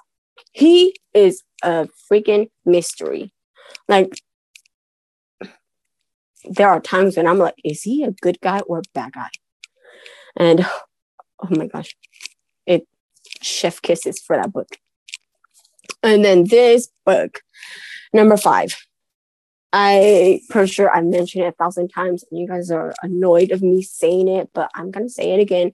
he 0.53 0.97
is 1.15 1.43
a 1.63 1.89
freaking 2.11 2.51
mystery. 2.67 3.33
Like, 3.89 4.21
there 6.45 6.69
are 6.69 6.81
times 6.81 7.17
when 7.17 7.27
I'm 7.27 7.39
like, 7.39 7.55
is 7.65 7.83
he 7.83 8.03
a 8.03 8.11
good 8.11 8.41
guy 8.41 8.61
or 8.61 8.79
a 8.79 8.83
bad 8.93 9.13
guy? 9.13 9.29
And 10.37 10.67
oh 11.41 11.49
my 11.51 11.67
gosh, 11.67 11.95
it 12.67 12.87
chef 13.43 13.81
kisses 13.81 14.19
for 14.19 14.37
that 14.37 14.53
book. 14.53 14.77
And 16.03 16.25
then 16.25 16.45
this 16.45 16.89
book, 17.05 17.43
number 18.13 18.37
five, 18.37 18.77
I 19.73 20.41
for 20.49 20.67
sure 20.67 20.91
I 20.91 21.01
mentioned 21.01 21.45
it 21.45 21.49
a 21.49 21.53
thousand 21.53 21.89
times 21.89 22.25
and 22.31 22.41
you 22.41 22.49
guys 22.49 22.71
are 22.71 22.93
annoyed 23.03 23.53
of 23.53 23.63
me 23.63 23.83
saying 23.83 24.29
it, 24.29 24.51
but 24.53 24.71
I'm 24.75 24.91
gonna 24.91 25.09
say 25.09 25.33
it 25.33 25.41
again. 25.41 25.73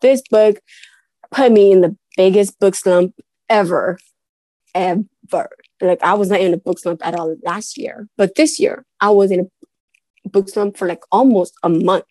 This 0.00 0.22
book 0.28 0.60
put 1.30 1.52
me 1.52 1.72
in 1.72 1.80
the 1.80 1.96
biggest 2.16 2.58
book 2.58 2.74
slump 2.74 3.14
ever, 3.48 3.98
ever. 4.74 5.50
Like 5.80 6.02
I 6.02 6.14
was 6.14 6.30
not 6.30 6.40
in 6.40 6.54
a 6.54 6.58
book 6.58 6.78
slump 6.78 7.06
at 7.06 7.14
all 7.14 7.36
last 7.42 7.78
year, 7.78 8.08
but 8.16 8.34
this 8.34 8.58
year 8.58 8.84
I 9.00 9.10
was 9.10 9.30
in 9.30 9.48
a 10.24 10.28
book 10.28 10.48
slump 10.48 10.76
for 10.76 10.88
like 10.88 11.02
almost 11.12 11.54
a 11.62 11.68
month. 11.68 12.04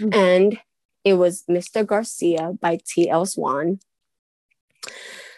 Mm-hmm. 0.00 0.14
And 0.14 0.60
it 1.04 1.14
was 1.14 1.44
Mr. 1.50 1.84
Garcia 1.86 2.52
by 2.60 2.78
T.L. 2.86 3.26
Swan. 3.26 3.80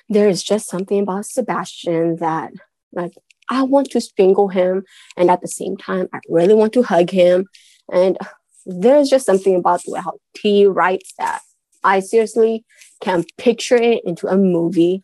There 0.08 0.28
is 0.28 0.42
just 0.42 0.68
something 0.68 1.00
about 1.00 1.26
Sebastian 1.26 2.16
that 2.16 2.52
like 2.92 3.14
I 3.52 3.62
want 3.64 3.90
to 3.90 4.00
strangle 4.00 4.48
him. 4.48 4.84
And 5.14 5.30
at 5.30 5.42
the 5.42 5.48
same 5.48 5.76
time, 5.76 6.08
I 6.14 6.20
really 6.26 6.54
want 6.54 6.72
to 6.72 6.82
hug 6.82 7.10
him. 7.10 7.46
And 7.92 8.16
there's 8.64 9.10
just 9.10 9.26
something 9.26 9.56
about 9.56 9.82
the 9.84 9.92
way 9.92 10.00
how 10.00 10.18
T 10.34 10.66
writes 10.66 11.12
that 11.18 11.40
I 11.84 12.00
seriously 12.00 12.64
can 13.02 13.24
picture 13.36 13.76
it 13.76 14.04
into 14.06 14.26
a 14.26 14.38
movie. 14.38 15.02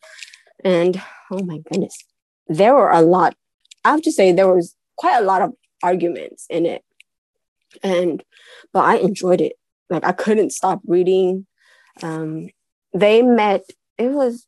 And 0.65 1.01
oh 1.31 1.45
my 1.45 1.59
goodness, 1.59 1.95
there 2.47 2.75
were 2.75 2.91
a 2.91 3.03
lot. 3.03 3.37
I 3.85 3.91
have 3.91 4.03
to 4.03 4.13
say, 4.13 4.33
there 4.33 4.53
was 4.53 4.75
quite 4.97 5.19
a 5.19 5.25
lot 5.25 5.43
of 5.43 5.53
arguments 5.83 6.47
in 6.49 6.65
it. 6.65 6.83
And, 7.83 8.25
but 8.73 8.85
I 8.87 8.97
enjoyed 8.97 9.43
it. 9.43 9.57
Like, 9.91 10.05
I 10.05 10.13
couldn't 10.13 10.53
stop 10.53 10.81
reading. 10.87 11.47
Um, 12.03 12.49
they 12.95 13.21
met, 13.21 13.65
it 13.99 14.11
was 14.11 14.47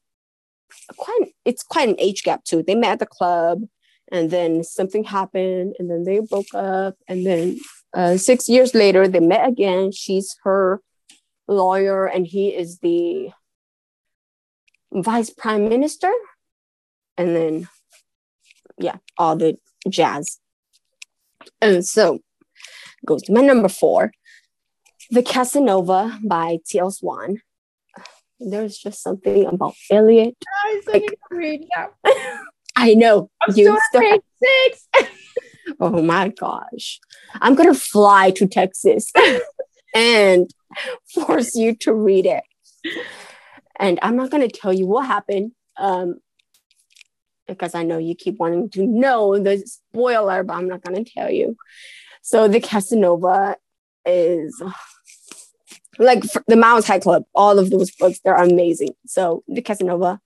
quite, 0.97 1.35
it's 1.45 1.63
quite 1.63 1.91
an 1.91 1.97
age 1.99 2.23
gap 2.23 2.45
too. 2.45 2.63
They 2.63 2.75
met 2.75 2.93
at 2.93 2.99
the 3.01 3.07
club 3.07 3.63
and 4.11 4.31
then 4.31 4.63
something 4.65 5.05
happened 5.05 5.75
and 5.79 5.91
then 5.91 6.05
they 6.05 6.19
broke 6.21 6.53
up 6.55 6.97
and 7.09 7.25
then 7.27 7.59
uh, 7.95 8.17
six 8.17 8.49
years 8.49 8.75
later 8.75 9.07
they 9.09 9.21
met 9.21 9.49
again 9.49 9.91
she's 9.93 10.37
her 10.45 10.81
lawyer 11.49 12.07
and 12.07 12.27
he 12.27 12.49
is 12.49 12.79
the 12.79 13.31
vice 14.93 15.31
prime 15.31 15.69
minister 15.69 16.11
and 17.17 17.35
then 17.37 17.69
yeah 18.79 18.97
all 19.19 19.37
the 19.37 19.57
jazz 19.89 20.39
and 21.61 21.85
so 21.87 22.21
goes 23.07 23.23
to 23.23 23.33
my 23.33 23.41
number 23.41 23.69
four 23.69 24.13
The 25.11 25.23
Casanova 25.23 26.19
by 26.23 26.59
T.L. 26.67 26.91
Swan. 26.93 27.43
There's 28.39 28.79
just 28.79 29.03
something 29.03 29.47
about 29.47 29.75
Elliot. 29.91 30.37
I 30.65 30.81
Like- 30.87 31.19
read 31.31 31.67
that. 31.75 31.91
I 32.77 32.95
know 32.95 33.31
I'm 33.43 33.55
you 33.57 33.79
still 33.89 34.01
page 34.01 34.21
six. 34.43 34.89
Oh 35.79 36.03
my 36.03 36.29
gosh. 36.29 37.01
I'm 37.35 37.55
going 37.55 37.73
to 37.73 37.79
fly 37.79 38.33
to 38.33 38.47
Texas 38.47 39.13
and 39.95 40.51
force 41.15 41.55
you 41.55 41.75
to 41.77 41.95
read 41.95 42.27
it. 42.27 42.43
And 43.79 43.99
I'm 44.03 44.17
not 44.17 44.31
going 44.31 44.47
to 44.47 44.61
tell 44.61 44.73
you 44.73 44.87
what 44.87 45.07
happened 45.07 45.53
um, 45.77 46.21
because 47.47 47.75
I 47.75 47.83
know 47.83 47.99
you 47.99 48.15
keep 48.15 48.39
wanting 48.39 48.69
to 48.71 48.87
know 48.87 49.39
the 49.39 49.59
spoiler, 49.59 50.43
but 50.43 50.55
I'm 50.55 50.69
not 50.69 50.83
going 50.83 51.03
to 51.03 51.11
tell 51.11 51.31
you. 51.31 51.57
So, 52.23 52.49
the 52.49 52.61
Casanova 52.61 53.57
is 54.05 54.61
like 55.99 56.25
the 56.47 56.57
Miles 56.57 56.87
High 56.87 56.99
Club, 56.99 57.25
all 57.35 57.59
of 57.59 57.71
those 57.71 57.91
books, 57.93 58.21
they're 58.25 58.35
amazing. 58.35 58.95
So, 59.07 59.43
the 59.49 59.63
Casanova, 59.63 60.21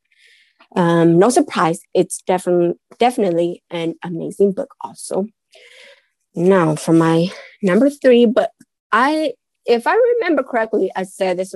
um, 0.74 1.18
no 1.18 1.30
surprise, 1.30 1.80
it's 1.94 2.22
definitely 2.22 2.74
definitely 2.98 3.62
an 3.70 3.94
amazing 4.02 4.52
book 4.52 4.74
also. 4.80 5.26
Now 6.34 6.74
for 6.74 6.92
my 6.92 7.28
number 7.62 7.90
three, 7.90 8.26
but 8.26 8.50
I 8.90 9.34
if 9.66 9.86
I 9.86 9.94
remember 9.94 10.42
correctly, 10.42 10.90
I 10.94 11.04
said 11.04 11.38
this 11.38 11.54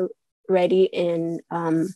already 0.48 0.84
in 0.84 1.40
um 1.50 1.88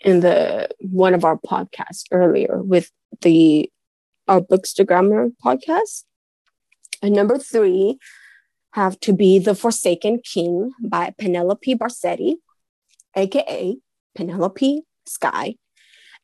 in 0.00 0.20
the 0.20 0.68
one 0.80 1.14
of 1.14 1.24
our 1.24 1.38
podcasts 1.38 2.04
earlier 2.12 2.62
with 2.62 2.90
the 3.22 3.70
our 4.28 4.40
books 4.40 4.74
to 4.74 4.84
grammar 4.84 5.28
podcast. 5.44 6.04
And 7.02 7.14
number 7.14 7.38
three 7.38 7.98
have 8.72 8.98
to 9.00 9.12
be 9.12 9.38
The 9.38 9.54
Forsaken 9.54 10.20
King 10.24 10.72
by 10.80 11.14
Penelope 11.18 11.74
Barsetti, 11.76 12.34
aka 13.14 13.76
Penelope 14.14 14.82
Sky. 15.06 15.56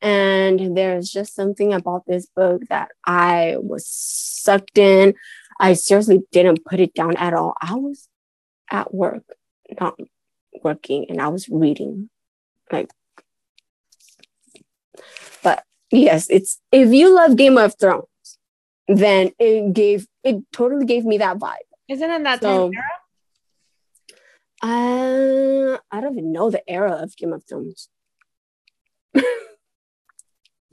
And 0.03 0.75
there's 0.77 1.09
just 1.09 1.33
something 1.33 1.73
about 1.73 2.05
this 2.05 2.25
book 2.27 2.63
that 2.69 2.89
I 3.05 3.55
was 3.57 3.87
sucked 3.87 4.77
in. 4.77 5.13
I 5.59 5.73
seriously 5.73 6.23
didn't 6.31 6.65
put 6.65 6.81
it 6.81 6.93
down 6.93 7.15
at 7.15 7.33
all. 7.33 7.53
I 7.61 7.75
was 7.75 8.09
at 8.69 8.93
work, 8.93 9.23
not 9.79 9.97
working, 10.61 11.05
and 11.09 11.21
I 11.21 11.29
was 11.29 11.47
reading. 11.47 12.09
Like, 12.69 12.89
but 15.41 15.63
yes, 15.89 16.27
it's 16.29 16.59
if 16.71 16.91
you 16.91 17.15
love 17.15 17.37
Game 17.37 17.57
of 17.57 17.73
Thrones, 17.79 18.05
then 18.89 19.31
it 19.39 19.73
gave 19.73 20.05
it 20.23 20.43
totally 20.51 20.85
gave 20.85 21.05
me 21.05 21.17
that 21.19 21.37
vibe. 21.39 21.55
Isn't 21.87 22.11
it 22.11 22.23
that 22.23 22.41
So- 22.41 22.71
time? 22.71 22.73
era? 22.75 22.83
Uh, 24.65 25.77
I 25.91 26.01
don't 26.01 26.13
even 26.17 26.31
know 26.31 26.49
the 26.49 26.67
era 26.69 26.91
of 26.93 27.15
Game 27.17 27.33
of 27.33 27.43
Thrones. 27.45 27.89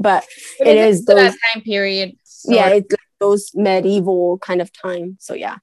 but 0.00 0.26
it 0.58 0.78
is 0.78 1.04
those 1.04 1.16
that 1.16 1.36
time 1.52 1.62
period. 1.62 2.16
yeah, 2.46 2.68
it's 2.68 2.90
like 2.90 3.00
those 3.20 3.50
medieval 3.54 4.38
kind 4.38 4.62
of 4.62 4.72
time. 4.72 5.18
So 5.20 5.34
yeah, 5.34 5.58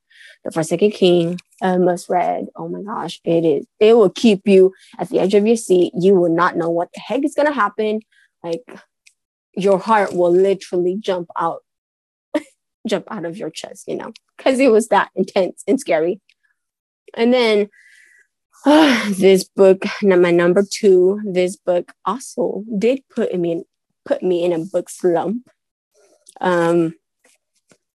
the 0.46 0.52
Forsaken 0.52 0.92
King, 0.92 1.40
uh, 1.62 1.80
must 1.80 2.08
read. 2.08 2.46
Oh 2.56 2.70
my 2.70 2.84
gosh, 2.84 3.20
it 3.26 3.44
is. 3.44 3.66
It 3.80 3.98
will 3.98 4.12
keep 4.12 4.48
you 4.48 4.74
at 5.00 5.10
the 5.10 5.20
edge 5.20 5.34
of 5.34 5.48
your 5.48 5.58
seat. 5.58 5.92
You 6.00 6.14
will 6.14 6.34
not 6.34 6.56
know 6.56 6.70
what 6.70 6.90
the 6.94 7.02
heck 7.02 7.26
is 7.26 7.34
gonna 7.34 7.52
happen. 7.52 8.02
Like 8.44 8.62
your 9.54 9.80
heart 9.80 10.14
will 10.14 10.32
literally 10.32 10.98
jump 11.00 11.30
out, 11.36 11.64
jump 12.88 13.08
out 13.10 13.26
of 13.26 13.38
your 13.38 13.50
chest. 13.50 13.86
You 13.88 13.96
know, 13.96 14.14
because 14.38 14.60
it 14.60 14.72
was 14.72 14.90
that 14.90 15.10
intense 15.16 15.64
and 15.68 15.80
scary. 15.80 16.22
And 17.16 17.34
then 17.34 17.70
this 18.66 19.46
book, 19.46 19.84
my 20.04 20.30
number 20.30 20.64
two, 20.70 21.20
this 21.26 21.56
book 21.56 21.92
also 22.06 22.64
did 22.78 23.02
put 23.10 23.36
me 23.38 23.52
in 23.54 23.64
put 24.08 24.24
me 24.24 24.44
in 24.44 24.54
a 24.54 24.60
book 24.60 24.90
slump. 24.90 25.50
Um, 26.42 26.96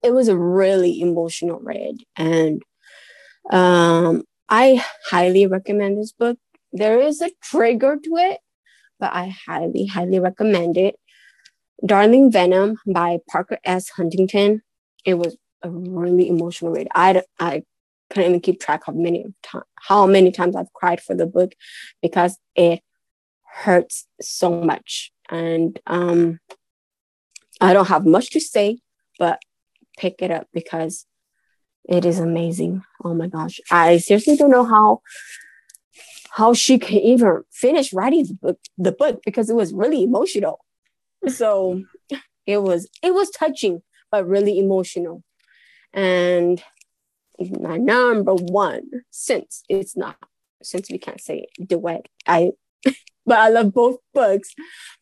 it 0.03 0.13
was 0.13 0.29
a 0.29 0.37
really 0.37 1.01
emotional 1.01 1.61
read, 1.61 1.97
and 2.17 2.63
um, 3.51 4.25
I 4.49 4.85
highly 5.11 5.47
recommend 5.47 5.99
this 5.99 6.13
book. 6.13 6.39
There 6.73 7.01
is 7.01 7.21
a 7.21 7.31
trigger 7.43 7.97
to 8.03 8.17
it, 8.17 8.41
but 8.99 9.13
I 9.13 9.35
highly, 9.47 9.87
highly 9.87 10.19
recommend 10.19 10.77
it. 10.77 10.97
Darling 11.85 12.31
Venom 12.31 12.79
by 12.87 13.19
Parker 13.29 13.59
S. 13.65 13.89
Huntington. 13.91 14.63
It 15.05 15.15
was 15.15 15.37
a 15.63 15.71
really 15.71 16.29
emotional 16.29 16.73
read. 16.73 16.89
I, 16.95 17.23
I 17.41 17.63
couldn't 18.11 18.29
even 18.29 18.41
keep 18.41 18.61
track 18.61 18.87
of 18.87 18.95
many 18.95 19.25
time, 19.43 19.63
how 19.77 20.07
many 20.07 20.31
times 20.31 20.55
I've 20.55 20.73
cried 20.73 21.01
for 21.01 21.15
the 21.15 21.27
book 21.27 21.53
because 22.01 22.39
it 22.55 22.81
hurts 23.45 24.07
so 24.21 24.63
much. 24.63 25.13
And 25.33 25.81
um, 25.87 26.41
I 27.59 27.73
don't 27.73 27.89
have 27.89 28.05
much 28.05 28.31
to 28.33 28.41
say, 28.41 28.81
but 29.19 29.41
pick 29.97 30.21
it 30.21 30.31
up 30.31 30.47
because 30.53 31.07
it 31.89 32.05
is 32.05 32.19
amazing. 32.19 32.83
Oh 33.03 33.15
my 33.15 33.29
gosh. 33.29 33.59
I 33.71 33.97
seriously 33.97 34.37
don't 34.37 34.51
know 34.51 34.65
how 34.65 35.01
how 36.31 36.55
she 36.55 36.79
can 36.79 36.99
even 36.99 37.43
finish 37.51 37.93
writing 37.93 38.27
the 38.27 38.35
book 38.35 38.59
the 38.77 38.93
book 38.93 39.23
because 39.25 39.49
it 39.49 39.57
was 39.57 39.73
really 39.73 40.03
emotional. 40.03 40.65
So 41.29 41.83
it 42.47 42.59
was 42.59 42.89
it 43.03 43.15
was 43.15 43.31
touching 43.31 43.83
but 44.11 44.29
really 44.29 44.59
emotional. 44.59 45.23
And 45.95 46.63
my 47.39 47.79
number 47.79 48.35
one, 48.35 48.83
since 49.11 49.63
it's 49.71 49.97
not 49.97 50.17
since 50.63 50.91
we 50.91 50.99
can't 50.99 51.21
say 51.21 51.47
duet, 51.65 52.07
I 52.27 52.51
but 53.27 53.39
I 53.39 53.49
love 53.49 53.73
both 53.73 53.99
books. 54.15 54.55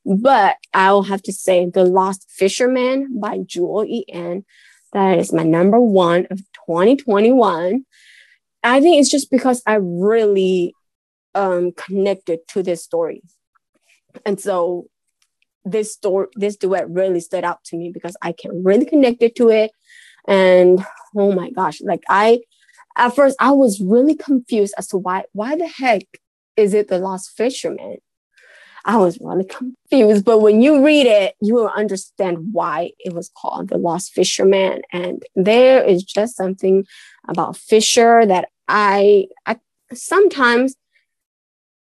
But 0.05 0.57
I'll 0.75 1.03
have 1.03 1.23
to 1.23 1.33
say 1.33 1.69
The 1.69 1.85
Lost 1.85 2.27
Fisherman 2.31 3.19
by 3.21 3.39
Jewel 3.45 3.85
E. 3.85 4.05
Ann. 4.13 4.45
That 4.93 5.19
is 5.19 5.33
my 5.33 5.45
number 5.45 5.79
one 5.79 6.27
of 6.31 6.39
2021. 6.67 7.85
I 8.63 8.81
think 8.81 9.01
it's 9.01 9.11
just 9.11 9.31
because 9.31 9.63
I 9.67 9.75
really 9.81 10.75
um 11.35 11.73
connected 11.73 12.41
to 12.49 12.63
this 12.63 12.83
story. 12.83 13.23
And 14.27 14.41
so 14.41 14.87
this 15.65 15.93
story, 15.93 16.27
this 16.35 16.57
duet 16.57 16.91
really 16.91 17.21
stood 17.21 17.45
out 17.45 17.63
to 17.65 17.77
me 17.77 17.91
because 17.93 18.17
I 18.21 18.33
can 18.33 18.65
really 18.65 18.87
connect 18.87 19.23
it 19.23 19.37
to 19.37 19.51
it. 19.51 19.71
And 20.27 20.85
oh 21.17 21.33
my 21.33 21.51
gosh, 21.51 21.81
like 21.81 22.03
I 22.09 22.41
at 22.97 23.15
first 23.15 23.37
I 23.41 23.53
was 23.53 23.81
really 23.81 24.15
confused 24.17 24.75
as 24.77 24.89
to 24.89 24.99
why 24.99 25.25
why 25.33 25.57
the 25.57 25.69
heck 25.69 26.03
is 26.57 26.75
it 26.75 26.89
the 26.89 26.99
lost 26.99 27.31
fisherman? 27.37 27.99
I 28.85 28.97
was 28.97 29.19
really 29.21 29.45
confused, 29.45 30.25
but 30.25 30.41
when 30.41 30.63
you 30.63 30.85
read 30.85 31.07
it, 31.07 31.35
you 31.41 31.55
will 31.55 31.69
understand 31.69 32.53
why 32.53 32.93
it 32.99 33.13
was 33.13 33.31
called 33.37 33.69
the 33.69 33.79
Lost 33.79 34.13
Fisherman. 34.13 34.83
And 34.93 35.23
there 35.35 35.83
is 35.83 36.03
just 36.03 36.37
something 36.37 36.87
about 37.29 37.57
Fisher 37.57 38.25
that 38.27 38.49
I, 38.69 39.27
I 39.47 39.59
sometimes 39.93 40.77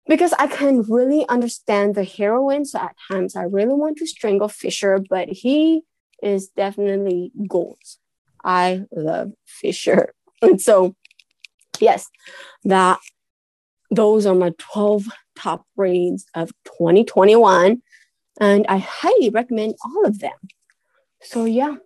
because 0.06 0.34
I 0.34 0.46
can 0.46 0.82
really 0.82 1.26
understand 1.28 1.94
the 1.94 2.04
heroine. 2.04 2.64
So 2.64 2.78
at 2.78 2.96
times 3.10 3.36
I 3.36 3.44
really 3.44 3.74
want 3.74 3.98
to 3.98 4.06
strangle 4.06 4.48
Fisher, 4.48 5.02
but 5.08 5.28
he 5.28 5.82
is 6.22 6.48
definitely 6.48 7.32
gold. 7.48 7.78
I 8.44 8.84
love 8.92 9.32
Fisher. 9.46 10.12
And 10.42 10.60
so, 10.60 10.94
yes, 11.80 12.10
that 12.64 12.98
those 13.94 14.26
are 14.26 14.34
my 14.34 14.52
12 14.58 15.06
top 15.36 15.64
reads 15.76 16.26
of 16.34 16.50
2021 16.64 17.82
and 18.40 18.66
i 18.68 18.78
highly 18.78 19.30
recommend 19.30 19.74
all 19.84 20.06
of 20.06 20.18
them 20.18 20.36
so 21.22 21.44
yeah 21.44 21.76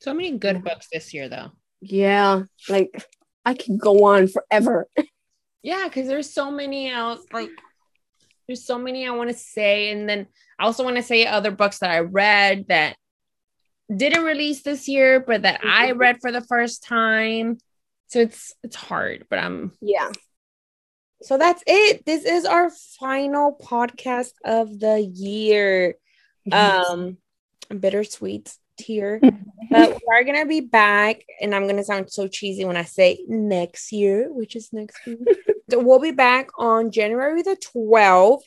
So 0.00 0.14
many 0.14 0.38
good 0.38 0.62
books 0.62 0.88
this 0.92 1.12
year, 1.12 1.28
though. 1.28 1.50
yeah 1.80 2.44
like 2.68 2.90
i 3.44 3.54
could 3.54 3.78
go 3.78 4.04
on 4.04 4.28
forever 4.28 4.88
Yeah, 5.62 5.84
because 5.84 6.06
there's 6.06 6.32
so 6.32 6.50
many 6.50 6.90
else. 6.90 7.24
Like, 7.32 7.50
there's 8.46 8.64
so 8.64 8.78
many 8.78 9.06
I 9.06 9.10
want 9.10 9.30
to 9.30 9.36
say, 9.36 9.90
and 9.90 10.08
then 10.08 10.26
I 10.58 10.64
also 10.64 10.84
want 10.84 10.96
to 10.96 11.02
say 11.02 11.26
other 11.26 11.50
books 11.50 11.80
that 11.80 11.90
I 11.90 12.00
read 12.00 12.68
that 12.68 12.96
didn't 13.94 14.24
release 14.24 14.62
this 14.62 14.88
year, 14.88 15.20
but 15.20 15.42
that 15.42 15.60
I 15.64 15.90
mm-hmm. 15.90 15.98
read 15.98 16.20
for 16.20 16.32
the 16.32 16.40
first 16.40 16.84
time. 16.84 17.58
So 18.08 18.20
it's 18.20 18.54
it's 18.62 18.76
hard, 18.76 19.26
but 19.30 19.38
I'm 19.38 19.72
yeah 19.80 20.10
So 21.22 21.36
that's 21.36 21.62
it. 21.66 22.04
This 22.06 22.24
is 22.24 22.44
our 22.44 22.70
final 22.70 23.56
podcast 23.60 24.32
of 24.44 24.78
the 24.78 25.00
year. 25.00 25.94
Um, 26.50 27.18
bittersweet 27.68 28.56
here, 28.78 29.20
but 29.70 29.90
we 29.90 30.00
are 30.10 30.24
gonna 30.24 30.46
be 30.46 30.60
back, 30.60 31.22
and 31.40 31.54
I'm 31.54 31.66
gonna 31.66 31.84
sound 31.84 32.10
so 32.10 32.28
cheesy 32.28 32.64
when 32.64 32.76
I 32.76 32.84
say 32.84 33.18
next 33.28 33.92
year, 33.92 34.32
which 34.32 34.56
is 34.56 34.72
next 34.72 34.96
year. 35.06 35.18
so 35.70 35.80
we'll 35.80 35.98
be 36.00 36.12
back 36.12 36.48
on 36.58 36.90
January 36.90 37.42
the 37.42 37.56
12th. 37.56 38.42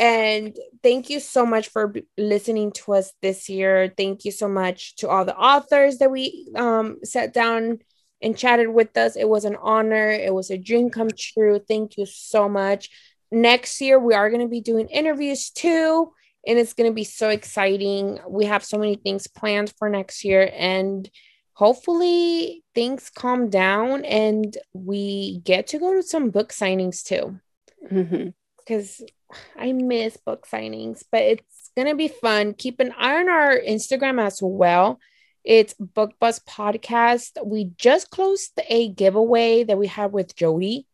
And 0.00 0.56
thank 0.82 1.10
you 1.10 1.18
so 1.18 1.44
much 1.44 1.70
for 1.70 1.88
b- 1.88 2.06
listening 2.16 2.70
to 2.72 2.94
us 2.94 3.12
this 3.20 3.48
year. 3.48 3.92
Thank 3.96 4.24
you 4.24 4.30
so 4.30 4.48
much 4.48 4.94
to 4.96 5.08
all 5.08 5.24
the 5.24 5.36
authors 5.36 5.98
that 5.98 6.10
we 6.10 6.48
um 6.54 6.98
sat 7.02 7.32
down 7.32 7.78
and 8.22 8.36
chatted 8.36 8.68
with 8.68 8.96
us. 8.96 9.16
It 9.16 9.28
was 9.28 9.44
an 9.44 9.56
honor. 9.60 10.10
It 10.10 10.34
was 10.34 10.50
a 10.50 10.58
dream 10.58 10.90
come 10.90 11.10
true. 11.16 11.60
Thank 11.66 11.96
you 11.96 12.06
so 12.06 12.48
much. 12.48 12.90
Next 13.30 13.80
year, 13.80 13.98
we 13.98 14.14
are 14.14 14.30
going 14.30 14.42
to 14.42 14.48
be 14.48 14.60
doing 14.60 14.88
interviews 14.88 15.50
too, 15.50 16.12
and 16.46 16.58
it's 16.58 16.72
going 16.72 16.90
to 16.90 16.94
be 16.94 17.04
so 17.04 17.28
exciting. 17.28 18.18
We 18.26 18.46
have 18.46 18.64
so 18.64 18.78
many 18.78 18.96
things 18.96 19.26
planned 19.26 19.72
for 19.78 19.90
next 19.90 20.24
year, 20.24 20.50
and 20.56 21.08
hopefully, 21.52 22.64
things 22.74 23.10
calm 23.10 23.50
down 23.50 24.04
and 24.04 24.56
we 24.72 25.40
get 25.40 25.66
to 25.66 25.78
go 25.78 25.94
to 25.94 26.02
some 26.02 26.30
book 26.30 26.52
signings 26.52 27.02
too. 27.02 27.38
Because 27.82 29.02
mm-hmm. 29.02 29.60
I 29.60 29.72
miss 29.72 30.16
book 30.16 30.46
signings, 30.46 31.02
but 31.10 31.22
it's 31.22 31.70
going 31.76 31.88
to 31.88 31.96
be 31.96 32.08
fun. 32.08 32.54
Keep 32.54 32.80
an 32.80 32.94
eye 32.96 33.18
on 33.18 33.28
our 33.28 33.58
Instagram 33.58 34.24
as 34.24 34.38
well 34.40 35.00
it's 35.48 35.72
Book 35.80 36.12
Buzz 36.20 36.40
Podcast. 36.40 37.42
We 37.42 37.70
just 37.78 38.10
closed 38.10 38.52
a 38.68 38.90
giveaway 38.90 39.64
that 39.64 39.78
we 39.78 39.86
had 39.86 40.12
with 40.12 40.36
Jody. 40.36 40.86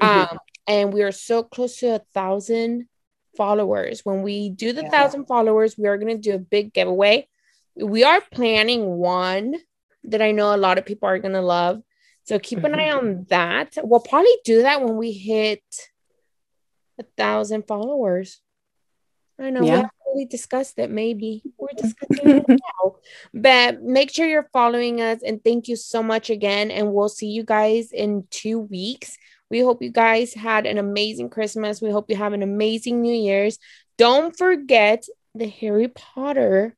Mm-hmm. 0.00 0.34
Um, 0.34 0.38
and 0.66 0.92
we 0.92 1.02
are 1.02 1.10
so 1.10 1.42
close 1.42 1.78
to 1.78 1.94
a 1.94 2.02
thousand 2.12 2.86
followers. 3.34 4.04
When 4.04 4.20
we 4.20 4.50
do 4.50 4.74
the 4.74 4.82
yeah. 4.82 4.90
thousand 4.90 5.24
followers, 5.24 5.78
we 5.78 5.88
are 5.88 5.96
going 5.96 6.14
to 6.14 6.20
do 6.20 6.34
a 6.34 6.38
big 6.38 6.74
giveaway. 6.74 7.28
We 7.76 8.04
are 8.04 8.20
planning 8.30 8.84
one 8.84 9.54
that 10.04 10.20
I 10.20 10.32
know 10.32 10.54
a 10.54 10.58
lot 10.58 10.76
of 10.76 10.84
people 10.84 11.08
are 11.08 11.18
going 11.18 11.32
to 11.32 11.40
love. 11.40 11.80
So 12.24 12.38
keep 12.38 12.62
an 12.64 12.74
eye 12.74 12.90
on 12.90 13.24
that. 13.30 13.78
We'll 13.82 14.00
probably 14.00 14.36
do 14.44 14.62
that 14.62 14.82
when 14.82 14.98
we 14.98 15.12
hit 15.12 15.62
a 16.98 17.04
thousand 17.16 17.66
followers. 17.66 18.42
I 19.40 19.48
know 19.48 19.60
yeah. 19.60 19.64
we 19.64 19.70
haven't 19.70 19.92
really 20.18 20.28
discussed 20.28 20.78
it. 20.78 20.90
Maybe 20.90 21.42
we're 21.58 21.68
discussing 21.76 22.28
it 22.28 22.48
now. 22.48 22.96
But 23.32 23.82
make 23.82 24.10
sure 24.12 24.26
you're 24.26 24.50
following 24.52 25.00
us 25.00 25.22
and 25.22 25.42
thank 25.42 25.68
you 25.68 25.76
so 25.76 26.02
much 26.02 26.30
again. 26.30 26.70
And 26.70 26.92
we'll 26.92 27.08
see 27.08 27.28
you 27.28 27.44
guys 27.44 27.92
in 27.92 28.26
two 28.30 28.58
weeks. 28.58 29.16
We 29.50 29.60
hope 29.60 29.82
you 29.82 29.90
guys 29.90 30.34
had 30.34 30.66
an 30.66 30.78
amazing 30.78 31.30
Christmas. 31.30 31.80
We 31.80 31.90
hope 31.90 32.10
you 32.10 32.16
have 32.16 32.32
an 32.32 32.42
amazing 32.42 33.00
New 33.00 33.14
Year's. 33.14 33.58
Don't 33.96 34.36
forget 34.36 35.06
the 35.34 35.48
Harry 35.48 35.88
Potter 35.88 36.76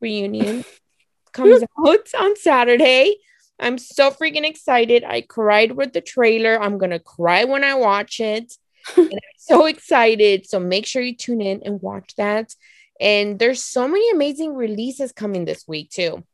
reunion 0.00 0.64
comes 1.32 1.62
out 1.62 2.08
on 2.18 2.36
Saturday. 2.36 3.16
I'm 3.60 3.78
so 3.78 4.10
freaking 4.10 4.48
excited. 4.48 5.04
I 5.04 5.20
cried 5.20 5.72
with 5.72 5.92
the 5.92 6.00
trailer. 6.00 6.60
I'm 6.60 6.78
going 6.78 6.90
to 6.90 7.00
cry 7.00 7.44
when 7.44 7.64
I 7.64 7.74
watch 7.74 8.20
it. 8.20 8.54
and 8.96 9.12
I'm 9.12 9.38
so 9.38 9.66
excited. 9.66 10.48
So 10.48 10.60
make 10.60 10.86
sure 10.86 11.02
you 11.02 11.16
tune 11.16 11.40
in 11.40 11.62
and 11.64 11.82
watch 11.82 12.14
that. 12.16 12.54
And 13.00 13.38
there's 13.38 13.62
so 13.62 13.86
many 13.86 14.10
amazing 14.10 14.54
releases 14.54 15.12
coming 15.12 15.44
this 15.44 15.66
week 15.68 15.90
too. 15.90 16.24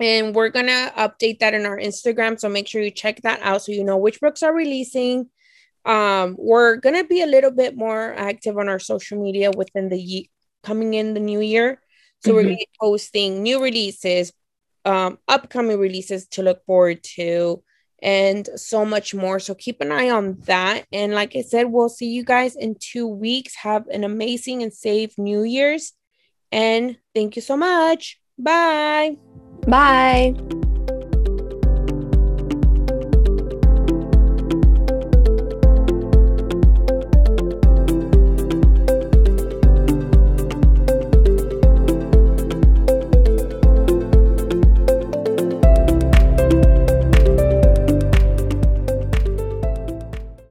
And 0.00 0.34
we're 0.34 0.50
gonna 0.50 0.92
update 0.96 1.40
that 1.40 1.54
in 1.54 1.66
our 1.66 1.78
Instagram. 1.78 2.38
So 2.38 2.48
make 2.48 2.68
sure 2.68 2.82
you 2.82 2.90
check 2.90 3.22
that 3.22 3.40
out 3.42 3.62
so 3.62 3.72
you 3.72 3.82
know 3.82 3.96
which 3.96 4.20
books 4.20 4.42
are 4.42 4.54
releasing. 4.54 5.28
Um, 5.84 6.36
we're 6.38 6.76
gonna 6.76 7.04
be 7.04 7.22
a 7.22 7.26
little 7.26 7.50
bit 7.50 7.76
more 7.76 8.14
active 8.14 8.58
on 8.58 8.68
our 8.68 8.78
social 8.78 9.20
media 9.20 9.50
within 9.56 9.88
the 9.88 9.98
ye- 9.98 10.30
coming 10.62 10.94
in 10.94 11.14
the 11.14 11.20
new 11.20 11.40
year. 11.40 11.80
So 12.20 12.30
mm-hmm. 12.30 12.36
we're 12.36 12.42
gonna 12.44 12.56
be 12.56 12.68
posting 12.80 13.42
new 13.42 13.62
releases, 13.62 14.32
um, 14.84 15.18
upcoming 15.26 15.80
releases 15.80 16.28
to 16.28 16.42
look 16.42 16.64
forward 16.64 17.02
to 17.16 17.62
and 18.02 18.48
so 18.56 18.84
much 18.84 19.14
more. 19.14 19.38
So 19.40 19.54
keep 19.54 19.80
an 19.80 19.92
eye 19.92 20.10
on 20.10 20.38
that. 20.46 20.86
And 20.92 21.14
like 21.14 21.34
I 21.36 21.42
said, 21.42 21.72
we'll 21.72 21.88
see 21.88 22.06
you 22.06 22.24
guys 22.24 22.56
in 22.56 22.76
two 22.78 23.06
weeks. 23.06 23.54
Have 23.56 23.86
an 23.88 24.04
amazing 24.04 24.62
and 24.62 24.72
safe 24.72 25.16
New 25.18 25.42
Year's. 25.42 25.92
And 26.52 26.96
thank 27.14 27.36
you 27.36 27.42
so 27.42 27.56
much. 27.56 28.20
Bye. 28.38 29.16
Bye. 29.66 30.34